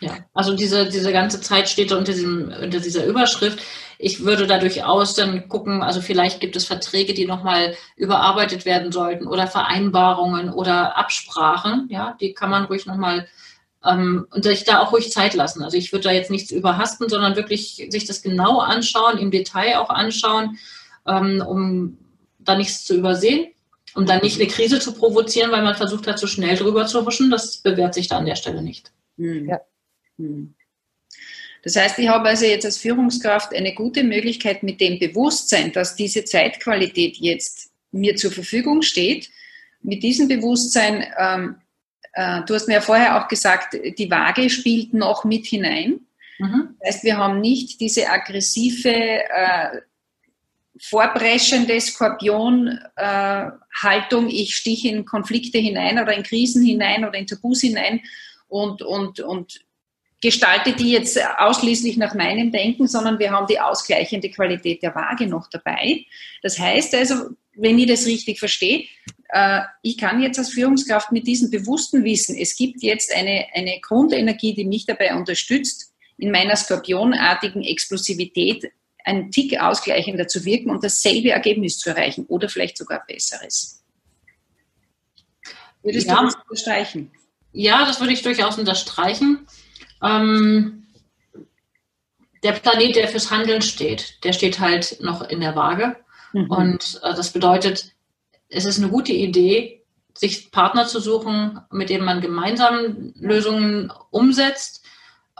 Ja, 0.00 0.18
also 0.34 0.54
diese, 0.54 0.88
diese 0.88 1.12
ganze 1.12 1.40
Zeit 1.40 1.68
steht 1.68 1.90
unter, 1.92 2.12
diesem, 2.12 2.52
unter 2.62 2.80
dieser 2.80 3.06
Überschrift. 3.06 3.62
Ich 3.98 4.24
würde 4.24 4.46
da 4.46 4.58
durchaus 4.58 5.14
dann 5.14 5.48
gucken, 5.48 5.82
also 5.82 6.00
vielleicht 6.00 6.40
gibt 6.40 6.56
es 6.56 6.64
Verträge, 6.64 7.14
die 7.14 7.26
nochmal 7.26 7.74
überarbeitet 7.96 8.64
werden 8.64 8.92
sollten 8.92 9.26
oder 9.26 9.46
Vereinbarungen 9.46 10.52
oder 10.52 10.96
Absprachen. 10.96 11.88
Ja, 11.90 12.16
die 12.20 12.34
kann 12.34 12.50
man 12.50 12.64
ruhig 12.64 12.86
nochmal 12.86 13.26
ähm, 13.84 14.26
und 14.30 14.44
sich 14.44 14.64
da 14.64 14.80
auch 14.80 14.92
ruhig 14.92 15.10
Zeit 15.10 15.34
lassen. 15.34 15.62
Also 15.62 15.76
ich 15.76 15.92
würde 15.92 16.04
da 16.04 16.12
jetzt 16.12 16.30
nichts 16.30 16.50
überhasten, 16.50 17.08
sondern 17.08 17.36
wirklich 17.36 17.86
sich 17.88 18.04
das 18.04 18.22
genau 18.22 18.60
anschauen, 18.60 19.18
im 19.18 19.30
Detail 19.30 19.78
auch 19.78 19.90
anschauen, 19.90 20.58
ähm, 21.06 21.42
um 21.46 21.98
da 22.38 22.56
nichts 22.56 22.84
zu 22.84 22.94
übersehen 22.94 23.48
um 23.96 24.04
dann 24.04 24.20
nicht 24.20 24.38
eine 24.38 24.48
Krise 24.48 24.78
zu 24.78 24.92
provozieren, 24.92 25.50
weil 25.50 25.62
man 25.62 25.74
versucht 25.74 26.06
hat, 26.06 26.18
zu 26.18 26.26
schnell 26.26 26.56
drüber 26.56 26.86
zu 26.86 27.04
huschen. 27.04 27.30
Das 27.30 27.56
bewährt 27.56 27.94
sich 27.94 28.08
da 28.08 28.18
an 28.18 28.26
der 28.26 28.36
Stelle 28.36 28.62
nicht. 28.62 28.92
Hm. 29.16 29.48
Ja. 29.48 29.60
Hm. 30.18 30.54
Das 31.66 31.74
heißt, 31.74 31.98
ich 31.98 32.06
habe 32.06 32.28
also 32.28 32.46
jetzt 32.46 32.64
als 32.64 32.78
Führungskraft 32.78 33.52
eine 33.52 33.74
gute 33.74 34.04
Möglichkeit 34.04 34.62
mit 34.62 34.80
dem 34.80 35.00
Bewusstsein, 35.00 35.72
dass 35.72 35.96
diese 35.96 36.24
Zeitqualität 36.24 37.16
jetzt 37.16 37.72
mir 37.90 38.14
zur 38.14 38.30
Verfügung 38.30 38.82
steht, 38.82 39.30
mit 39.82 40.04
diesem 40.04 40.28
Bewusstsein 40.28 41.04
ähm, 41.18 41.56
äh, 42.16 42.42
du 42.46 42.54
hast 42.54 42.66
mir 42.66 42.74
ja 42.74 42.80
vorher 42.80 43.20
auch 43.20 43.28
gesagt, 43.28 43.78
die 43.98 44.10
Waage 44.10 44.48
spielt 44.48 44.94
noch 44.94 45.24
mit 45.24 45.44
hinein. 45.46 46.00
Mhm. 46.38 46.76
Das 46.80 46.94
heißt, 46.94 47.04
wir 47.04 47.18
haben 47.18 47.40
nicht 47.40 47.78
diese 47.80 48.08
aggressive, 48.08 48.90
äh, 48.90 49.82
vorpreschende 50.78 51.80
Skorpion-Haltung, 51.80 54.28
äh, 54.28 54.32
ich 54.32 54.56
stiche 54.56 54.88
in 54.88 55.04
Konflikte 55.04 55.58
hinein 55.58 55.98
oder 55.98 56.14
in 56.14 56.22
Krisen 56.22 56.64
hinein 56.64 57.04
oder 57.04 57.18
in 57.18 57.26
Tabus 57.26 57.60
hinein 57.60 58.00
und, 58.48 58.80
und, 58.82 59.20
und 59.20 59.60
gestalte 60.26 60.72
die 60.72 60.90
jetzt 60.90 61.20
ausschließlich 61.38 61.98
nach 61.98 62.12
meinem 62.12 62.50
Denken, 62.50 62.88
sondern 62.88 63.20
wir 63.20 63.30
haben 63.30 63.46
die 63.46 63.60
ausgleichende 63.60 64.28
Qualität 64.28 64.82
der 64.82 64.92
Waage 64.92 65.28
noch 65.28 65.48
dabei. 65.48 66.04
Das 66.42 66.58
heißt 66.58 66.96
also, 66.96 67.30
wenn 67.54 67.78
ich 67.78 67.86
das 67.86 68.06
richtig 68.06 68.40
verstehe, 68.40 68.86
äh, 69.28 69.60
ich 69.82 69.96
kann 69.96 70.20
jetzt 70.20 70.36
als 70.40 70.50
Führungskraft 70.50 71.12
mit 71.12 71.28
diesem 71.28 71.48
bewussten 71.48 72.02
Wissen, 72.02 72.36
es 72.36 72.56
gibt 72.56 72.82
jetzt 72.82 73.14
eine, 73.14 73.46
eine 73.54 73.78
Grundenergie, 73.80 74.52
die 74.52 74.64
mich 74.64 74.84
dabei 74.84 75.14
unterstützt, 75.14 75.92
in 76.18 76.32
meiner 76.32 76.56
skorpionartigen 76.56 77.62
Explosivität 77.62 78.72
einen 79.04 79.30
Tick 79.30 79.60
ausgleichender 79.60 80.26
zu 80.26 80.44
wirken 80.44 80.70
und 80.70 80.82
dasselbe 80.82 81.30
Ergebnis 81.30 81.78
zu 81.78 81.90
erreichen 81.90 82.26
oder 82.26 82.48
vielleicht 82.48 82.78
sogar 82.78 83.04
besseres. 83.06 83.84
Würdest 85.84 86.08
ja. 86.08 86.16
du 86.16 86.24
das 86.24 86.34
unterstreichen? 86.34 87.12
Ja, 87.52 87.86
das 87.86 88.00
würde 88.00 88.12
ich 88.12 88.22
durchaus 88.22 88.58
unterstreichen. 88.58 89.46
Ähm, 90.02 90.86
der 92.42 92.52
Planet, 92.52 92.96
der 92.96 93.08
fürs 93.08 93.30
Handeln 93.30 93.62
steht, 93.62 94.22
der 94.24 94.32
steht 94.32 94.60
halt 94.60 94.98
noch 95.00 95.22
in 95.22 95.40
der 95.40 95.56
Waage. 95.56 95.96
Mhm. 96.32 96.50
Und 96.50 97.00
äh, 97.02 97.14
das 97.14 97.32
bedeutet, 97.32 97.92
es 98.48 98.64
ist 98.64 98.78
eine 98.78 98.88
gute 98.88 99.12
Idee, 99.12 99.82
sich 100.14 100.50
Partner 100.50 100.86
zu 100.86 101.00
suchen, 101.00 101.60
mit 101.70 101.90
denen 101.90 102.04
man 102.04 102.20
gemeinsam 102.20 103.12
Lösungen 103.16 103.92
umsetzt 104.10 104.84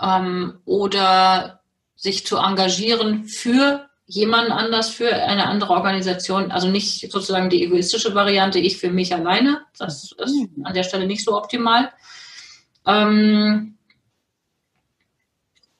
ähm, 0.01 0.59
oder 0.65 1.61
sich 1.95 2.27
zu 2.27 2.37
engagieren 2.37 3.25
für 3.25 3.89
jemanden 4.07 4.53
anders, 4.53 4.91
für 4.91 5.13
eine 5.13 5.47
andere 5.47 5.73
Organisation. 5.73 6.51
Also 6.51 6.69
nicht 6.69 7.11
sozusagen 7.11 7.51
die 7.51 7.63
egoistische 7.65 8.15
Variante, 8.15 8.59
ich 8.59 8.79
für 8.79 8.91
mich 8.91 9.15
alleine. 9.15 9.63
Das 9.79 10.13
ist 10.13 10.35
mhm. 10.35 10.65
an 10.65 10.75
der 10.75 10.83
Stelle 10.83 11.07
nicht 11.07 11.25
so 11.25 11.37
optimal. 11.37 11.91
Ähm, 12.87 13.76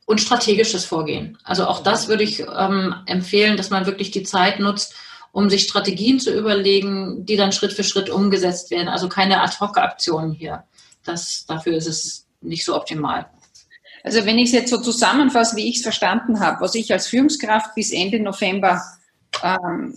und 0.07 0.21
strategisches 0.21 0.85
Vorgehen. 0.85 1.37
Also 1.45 1.67
auch 1.67 1.83
das 1.83 2.09
würde 2.09 2.23
ich 2.23 2.41
ähm, 2.41 2.95
empfehlen, 3.07 3.57
dass 3.57 3.71
man 3.71 3.87
wirklich 3.87 4.13
die 4.13 4.23
Zeit 4.23 4.61
nutzt, 4.61 4.95
um 5.33 5.51
sich 5.51 5.65
Strategien 5.65 6.19
zu 6.21 6.33
überlegen, 6.33 7.27
die 7.27 7.37
dann 7.37 7.53
Schritt 7.53 7.75
für 7.75 7.85
Schritt 7.85 8.09
umgesetzt 8.09 8.71
werden. 8.71 8.89
Also 8.89 9.09
keine 9.09 9.43
Ad-Hoc-Aktionen 9.43 10.33
hier. 10.33 10.65
Das, 11.05 11.45
dafür 11.47 11.77
ist 11.77 11.89
es 11.89 12.27
nicht 12.41 12.65
so 12.65 12.75
optimal. 12.75 13.27
Also 14.05 14.25
wenn 14.25 14.39
ich 14.39 14.47
es 14.47 14.53
jetzt 14.53 14.71
so 14.71 14.81
zusammenfasse, 14.81 15.57
wie 15.57 15.69
ich 15.69 15.77
es 15.77 15.83
verstanden 15.83 16.39
habe, 16.39 16.61
was 16.61 16.77
ich 16.77 16.93
als 16.93 17.09
Führungskraft 17.09 17.75
bis 17.75 17.93
Ende 17.93 18.21
November 18.21 18.81
ähm, 19.43 19.95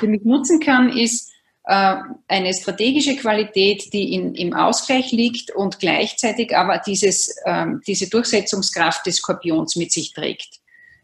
für 0.00 0.08
mich 0.08 0.24
nutzen 0.24 0.58
kann, 0.60 0.88
ist 0.88 1.30
eine 1.66 2.52
strategische 2.52 3.16
Qualität, 3.16 3.92
die 3.92 4.12
in, 4.12 4.34
im 4.34 4.52
Ausgleich 4.52 5.12
liegt 5.12 5.50
und 5.50 5.78
gleichzeitig 5.78 6.54
aber 6.54 6.78
dieses, 6.78 7.36
ähm, 7.46 7.80
diese 7.86 8.10
Durchsetzungskraft 8.10 9.06
des 9.06 9.16
Skorpions 9.16 9.76
mit 9.76 9.90
sich 9.90 10.12
trägt. 10.12 10.60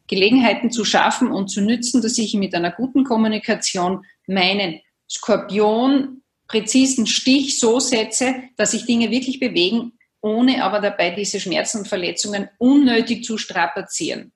Gelegenheiten 0.07 0.71
zu 0.71 0.85
schaffen 0.85 1.31
und 1.31 1.49
zu 1.49 1.63
nützen, 1.63 2.03
dass 2.03 2.19
ich 2.19 2.35
mit 2.35 2.55
einer 2.55 2.73
guten 2.73 3.05
Kommunikation 3.05 4.05
meinen 4.27 4.81
Skorpion 5.09 6.23
präzisen 6.47 7.07
Stich 7.07 7.59
so 7.59 7.81
setze, 7.81 8.35
dass 8.57 8.73
sich 8.73 8.85
Dinge 8.85 9.11
wirklich 9.11 9.41
bewegen 9.41 9.93
ohne 10.21 10.63
aber 10.63 10.81
dabei 10.81 11.11
diese 11.11 11.41
Schmerzen 11.41 11.79
und 11.79 11.89
Verletzungen 11.89 12.49
unnötig 12.59 13.25
zu 13.25 13.39
strapazieren. 13.39 14.33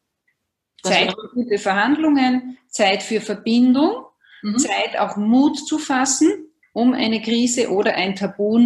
Zeit 0.82 1.12
für 1.12 1.28
gute 1.34 1.58
Verhandlungen, 1.58 2.58
Zeit 2.68 3.02
für 3.02 3.20
Verbindung, 3.20 4.04
mhm. 4.44 4.58
Zeit 4.58 4.98
auch 4.98 5.16
Mut 5.16 5.58
zu 5.66 5.78
fassen, 5.78 6.30
um 6.72 6.92
eine 6.92 7.22
Krise 7.22 7.70
oder 7.70 7.94
ein 7.94 8.14
Tabu, 8.14 8.58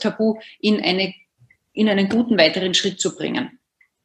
Tabu 0.00 0.38
in, 0.58 0.80
eine, 0.82 1.14
in 1.72 1.88
einen 1.88 2.08
guten 2.08 2.38
weiteren 2.38 2.74
Schritt 2.74 3.00
zu 3.00 3.14
bringen. 3.14 3.58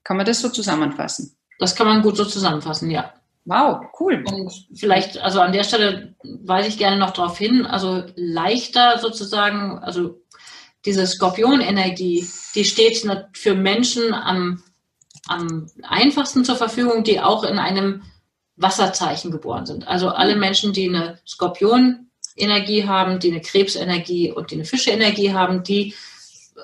Kann 0.04 0.18
man 0.18 0.26
das 0.26 0.42
so 0.42 0.50
zusammenfassen? 0.50 1.36
Das 1.60 1.76
kann 1.76 1.88
man 1.88 2.02
gut 2.02 2.18
so 2.18 2.26
zusammenfassen, 2.26 2.92
ja. 2.92 3.14
Wow, 3.46 3.86
cool. 4.00 4.24
Und 4.26 4.52
vielleicht, 4.76 5.20
also 5.20 5.40
an 5.40 5.54
der 5.54 5.64
Stelle 5.64 6.16
weise 6.24 6.68
ich 6.68 6.78
gerne 6.78 6.98
noch 6.98 7.12
darauf 7.12 7.38
hin, 7.38 7.66
also 7.66 8.04
leichter 8.16 9.00
sozusagen, 9.00 9.78
also 9.80 10.20
diese 10.86 11.06
Skorpionenergie, 11.06 12.28
die 12.56 12.66
steht 12.66 13.08
für 13.34 13.56
Menschen 13.56 14.14
am, 14.14 14.64
am 15.28 15.68
einfachsten 15.84 16.44
zur 16.44 16.56
Verfügung, 16.56 17.04
die 17.04 17.22
auch 17.22 17.44
in 17.44 17.58
einem 17.58 18.04
Wasserzeichen 18.58 19.32
geboren 19.32 19.66
sind. 19.66 19.88
Also 19.88 20.10
alle 20.10 20.36
Menschen, 20.36 20.74
die 20.74 20.88
eine 20.88 21.20
Skorpionenergie 21.28 22.86
haben, 22.88 23.20
die 23.20 23.32
eine 23.32 23.42
Krebsenergie 23.42 24.32
und 24.32 24.52
die 24.52 24.56
eine 24.56 24.66
Fischeenergie 24.66 25.34
haben, 25.34 25.64
die 25.64 25.94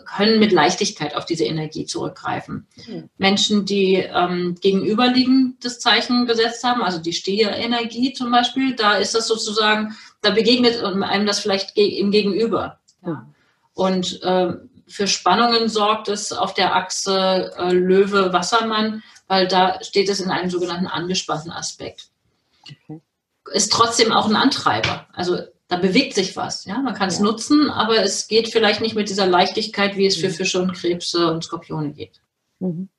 können 0.06 0.40
mit 0.40 0.52
Leichtigkeit 0.52 1.16
auf 1.16 1.26
diese 1.26 1.44
Energie 1.44 1.86
zurückgreifen. 1.86 2.68
Mhm. 2.88 3.10
Menschen, 3.18 3.66
die 3.66 3.96
ähm, 3.96 4.56
gegenüberliegendes 4.62 5.80
Zeichen 5.80 6.26
gesetzt 6.26 6.64
haben, 6.64 6.82
also 6.82 7.00
die 7.00 7.14
Stierenergie 7.14 8.14
zum 8.14 8.32
Beispiel, 8.32 8.76
da 8.76 8.94
ist 8.94 9.16
das 9.16 9.28
sozusagen, 9.28 9.96
da 10.22 10.32
begegnet 10.32 10.82
einem 10.82 11.26
das 11.26 11.40
vielleicht 11.40 11.78
im 11.78 12.12
Gegenüber. 12.12 12.80
Ja. 13.06 13.28
Und 13.74 14.22
äh, 14.24 14.54
für 14.88 15.08
Spannungen 15.08 15.70
sorgt 15.70 16.08
es 16.08 16.32
auf 16.32 16.54
der 16.54 16.76
Achse 16.76 17.52
äh, 17.58 17.72
Löwe-Wassermann, 17.72 19.04
weil 19.32 19.48
da 19.48 19.82
steht 19.82 20.10
es 20.10 20.20
in 20.20 20.30
einem 20.30 20.50
sogenannten 20.50 20.88
angespannten 20.88 21.52
Aspekt. 21.52 22.10
Okay. 22.66 23.00
Ist 23.54 23.72
trotzdem 23.72 24.12
auch 24.12 24.28
ein 24.28 24.36
Antreiber. 24.36 25.08
Also 25.14 25.38
da 25.70 25.78
bewegt 25.78 26.16
sich 26.16 26.36
was. 26.36 26.66
Ja? 26.66 26.80
Man 26.80 26.96
kann 26.96 27.08
es 27.08 27.20
ja. 27.20 27.24
nutzen, 27.24 27.70
aber 27.70 28.04
es 28.04 28.28
geht 28.28 28.50
vielleicht 28.50 28.82
nicht 28.82 28.94
mit 28.94 29.08
dieser 29.08 29.26
Leichtigkeit, 29.26 29.96
wie 29.96 30.06
es 30.06 30.18
für 30.18 30.28
mhm. 30.28 30.34
Fische 30.34 30.62
und 30.62 30.74
Krebse 30.74 31.32
und 31.32 31.46
Skorpione 31.46 31.94
geht. 31.94 32.22
Mhm. 32.60 32.90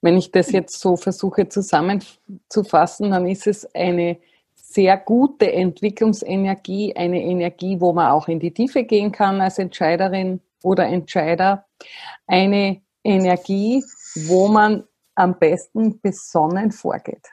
Wenn 0.00 0.16
ich 0.16 0.30
das 0.30 0.50
jetzt 0.50 0.80
so 0.80 0.96
versuche 0.96 1.50
zusammenzufassen, 1.50 3.10
dann 3.10 3.28
ist 3.28 3.46
es 3.46 3.66
eine 3.74 4.16
sehr 4.54 4.96
gute 4.96 5.52
Entwicklungsenergie, 5.52 6.96
eine 6.96 7.20
Energie, 7.20 7.78
wo 7.78 7.92
man 7.92 8.12
auch 8.12 8.28
in 8.28 8.40
die 8.40 8.54
Tiefe 8.54 8.84
gehen 8.84 9.12
kann 9.12 9.42
als 9.42 9.58
Entscheiderin 9.58 10.40
oder 10.62 10.86
Entscheider, 10.86 11.66
eine 12.26 12.80
Energie, 13.04 13.84
wo 14.26 14.48
man 14.48 14.84
am 15.14 15.38
besten 15.38 16.00
besonnen 16.00 16.72
vorgeht. 16.72 17.26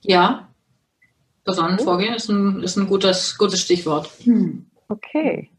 Ja, 0.00 0.52
besonnen 1.44 1.78
vorgehen 1.78 2.14
ist 2.14 2.28
ein, 2.28 2.62
ist 2.62 2.76
ein 2.76 2.86
gutes, 2.86 3.36
gutes 3.36 3.60
Stichwort. 3.60 4.10
Hm. 4.24 4.70
Okay. 4.88 5.50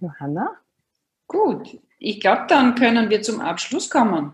Johanna? 0.00 0.56
Gut, 1.26 1.78
ich 1.98 2.20
glaube, 2.20 2.46
dann 2.48 2.74
können 2.74 3.10
wir 3.10 3.22
zum 3.22 3.40
Abschluss 3.40 3.90
kommen. 3.90 4.32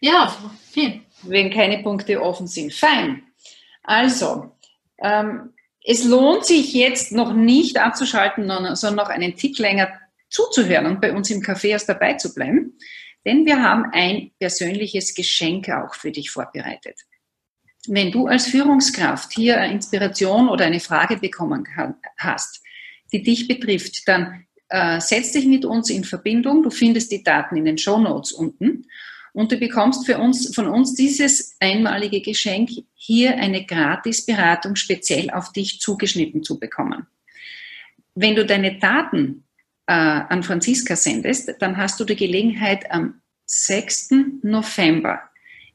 Ja, 0.00 0.34
viel 0.70 1.02
wenn 1.22 1.50
keine 1.50 1.82
Punkte 1.82 2.22
offen 2.22 2.46
sind. 2.46 2.72
Fein. 2.72 3.22
Also, 3.82 4.56
ähm, 4.98 5.52
es 5.84 6.04
lohnt 6.04 6.44
sich 6.44 6.74
jetzt 6.74 7.12
noch 7.12 7.32
nicht 7.32 7.78
abzuschalten, 7.78 8.46
sondern 8.46 8.96
noch 8.96 9.08
einen 9.08 9.36
Tick 9.36 9.58
länger 9.58 9.88
zuzuhören 10.30 10.86
und 10.86 11.00
bei 11.00 11.12
uns 11.12 11.28
im 11.30 11.42
Café 11.42 11.68
erst 11.68 11.88
dabei 11.88 12.14
zu 12.14 12.32
bleiben, 12.34 12.78
denn 13.26 13.44
wir 13.44 13.62
haben 13.62 13.84
ein 13.92 14.30
persönliches 14.38 15.14
Geschenk 15.14 15.68
auch 15.68 15.94
für 15.94 16.10
dich 16.10 16.30
vorbereitet. 16.30 17.00
Wenn 17.86 18.12
du 18.12 18.26
als 18.26 18.46
Führungskraft 18.46 19.32
hier 19.32 19.60
eine 19.60 19.74
Inspiration 19.74 20.48
oder 20.48 20.66
eine 20.66 20.80
Frage 20.80 21.16
bekommen 21.16 21.66
hast, 22.18 22.62
die 23.12 23.22
dich 23.22 23.48
betrifft, 23.48 24.06
dann 24.06 24.46
äh, 24.68 25.00
setz 25.00 25.32
dich 25.32 25.46
mit 25.46 25.64
uns 25.64 25.90
in 25.90 26.04
Verbindung. 26.04 26.62
Du 26.62 26.70
findest 26.70 27.10
die 27.10 27.22
Daten 27.22 27.56
in 27.56 27.64
den 27.64 27.78
Show 27.78 27.98
Notes 27.98 28.32
unten 28.32 28.86
und 29.32 29.52
du 29.52 29.56
bekommst 29.56 30.06
für 30.06 30.18
uns, 30.18 30.54
von 30.54 30.66
uns 30.68 30.94
dieses 30.94 31.56
einmalige 31.60 32.20
Geschenk, 32.20 32.70
hier 32.94 33.36
eine 33.36 33.64
Gratisberatung 33.64 34.76
speziell 34.76 35.30
auf 35.30 35.52
dich 35.52 35.80
zugeschnitten 35.80 36.42
zu 36.42 36.58
bekommen. 36.58 37.06
Wenn 38.14 38.34
du 38.34 38.44
deine 38.44 38.78
Daten 38.78 39.44
äh, 39.90 39.92
an 39.92 40.44
Franziska 40.44 40.94
sendest, 40.94 41.52
dann 41.58 41.76
hast 41.76 41.98
du 41.98 42.04
die 42.04 42.14
Gelegenheit 42.14 42.88
am 42.92 43.20
6. 43.46 44.10
November 44.42 45.18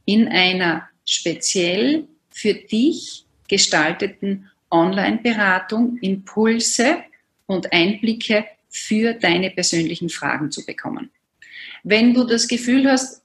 in 0.05 0.29
einer 0.29 0.87
speziell 1.03 2.07
für 2.29 2.53
dich 2.53 3.25
gestalteten 3.49 4.49
Online-Beratung 4.71 5.97
Impulse 5.97 7.03
und 7.45 7.73
Einblicke 7.73 8.45
für 8.69 9.15
deine 9.15 9.51
persönlichen 9.51 10.07
Fragen 10.07 10.49
zu 10.49 10.65
bekommen. 10.65 11.11
Wenn 11.83 12.13
du 12.13 12.23
das 12.23 12.47
Gefühl 12.47 12.89
hast, 12.89 13.21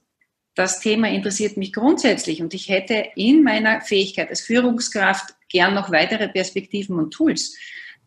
das 0.55 0.81
Thema 0.81 1.07
interessiert 1.07 1.55
mich 1.55 1.71
grundsätzlich 1.71 2.41
und 2.41 2.53
ich 2.53 2.67
hätte 2.67 3.05
in 3.15 3.43
meiner 3.43 3.79
Fähigkeit 3.79 4.29
als 4.29 4.41
Führungskraft 4.41 5.35
gern 5.47 5.73
noch 5.73 5.89
weitere 5.89 6.27
Perspektiven 6.27 6.99
und 6.99 7.11
Tools, 7.11 7.55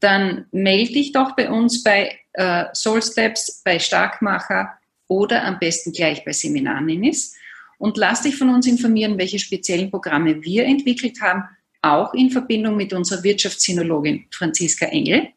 dann 0.00 0.44
melde 0.52 0.92
dich 0.92 1.12
doch 1.12 1.34
bei 1.34 1.48
uns 1.48 1.82
bei 1.82 2.18
äh, 2.34 2.66
Soul 2.74 3.02
Steps, 3.02 3.62
bei 3.64 3.78
Starkmacher 3.78 4.78
oder 5.08 5.44
am 5.44 5.58
besten 5.58 5.92
gleich 5.92 6.24
bei 6.24 6.32
Seminarninis 6.32 7.34
und 7.78 7.96
lass 7.96 8.22
dich 8.22 8.36
von 8.36 8.50
uns 8.50 8.66
informieren, 8.66 9.18
welche 9.18 9.38
speziellen 9.38 9.90
Programme 9.90 10.42
wir 10.42 10.64
entwickelt 10.64 11.20
haben, 11.20 11.44
auch 11.82 12.14
in 12.14 12.30
Verbindung 12.30 12.76
mit 12.76 12.92
unserer 12.92 13.22
Wirtschaftssinologin 13.22 14.26
Franziska 14.30 14.86
Engel, 14.86 15.28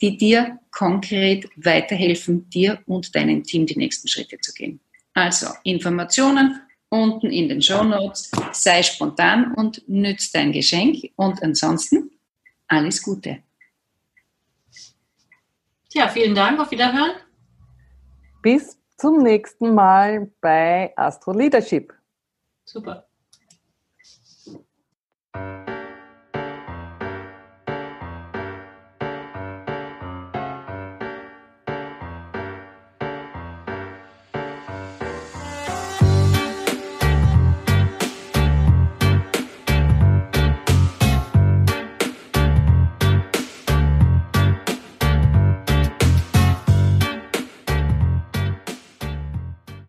die 0.00 0.16
dir 0.16 0.58
konkret 0.70 1.48
weiterhelfen, 1.56 2.48
dir 2.50 2.80
und 2.86 3.14
deinem 3.14 3.44
Team 3.44 3.66
die 3.66 3.76
nächsten 3.76 4.08
Schritte 4.08 4.38
zu 4.40 4.52
gehen. 4.52 4.80
Also 5.14 5.48
Informationen 5.64 6.60
unten 6.90 7.30
in 7.30 7.48
den 7.48 7.62
Show 7.62 7.82
Notes. 7.82 8.30
Sei 8.52 8.82
spontan 8.82 9.54
und 9.54 9.82
nütz 9.88 10.30
dein 10.32 10.52
Geschenk. 10.52 11.10
Und 11.16 11.42
ansonsten 11.42 12.10
alles 12.68 13.02
Gute. 13.02 13.38
Ja, 15.92 16.08
vielen 16.08 16.34
Dank. 16.34 16.60
Auf 16.60 16.70
Wiederhören. 16.70 17.12
Bis 18.42 18.78
zum 18.96 19.22
nächsten 19.22 19.74
Mal 19.74 20.30
bei 20.40 20.92
Astro 20.96 21.32
Leadership. 21.32 21.92
Super. 22.64 23.06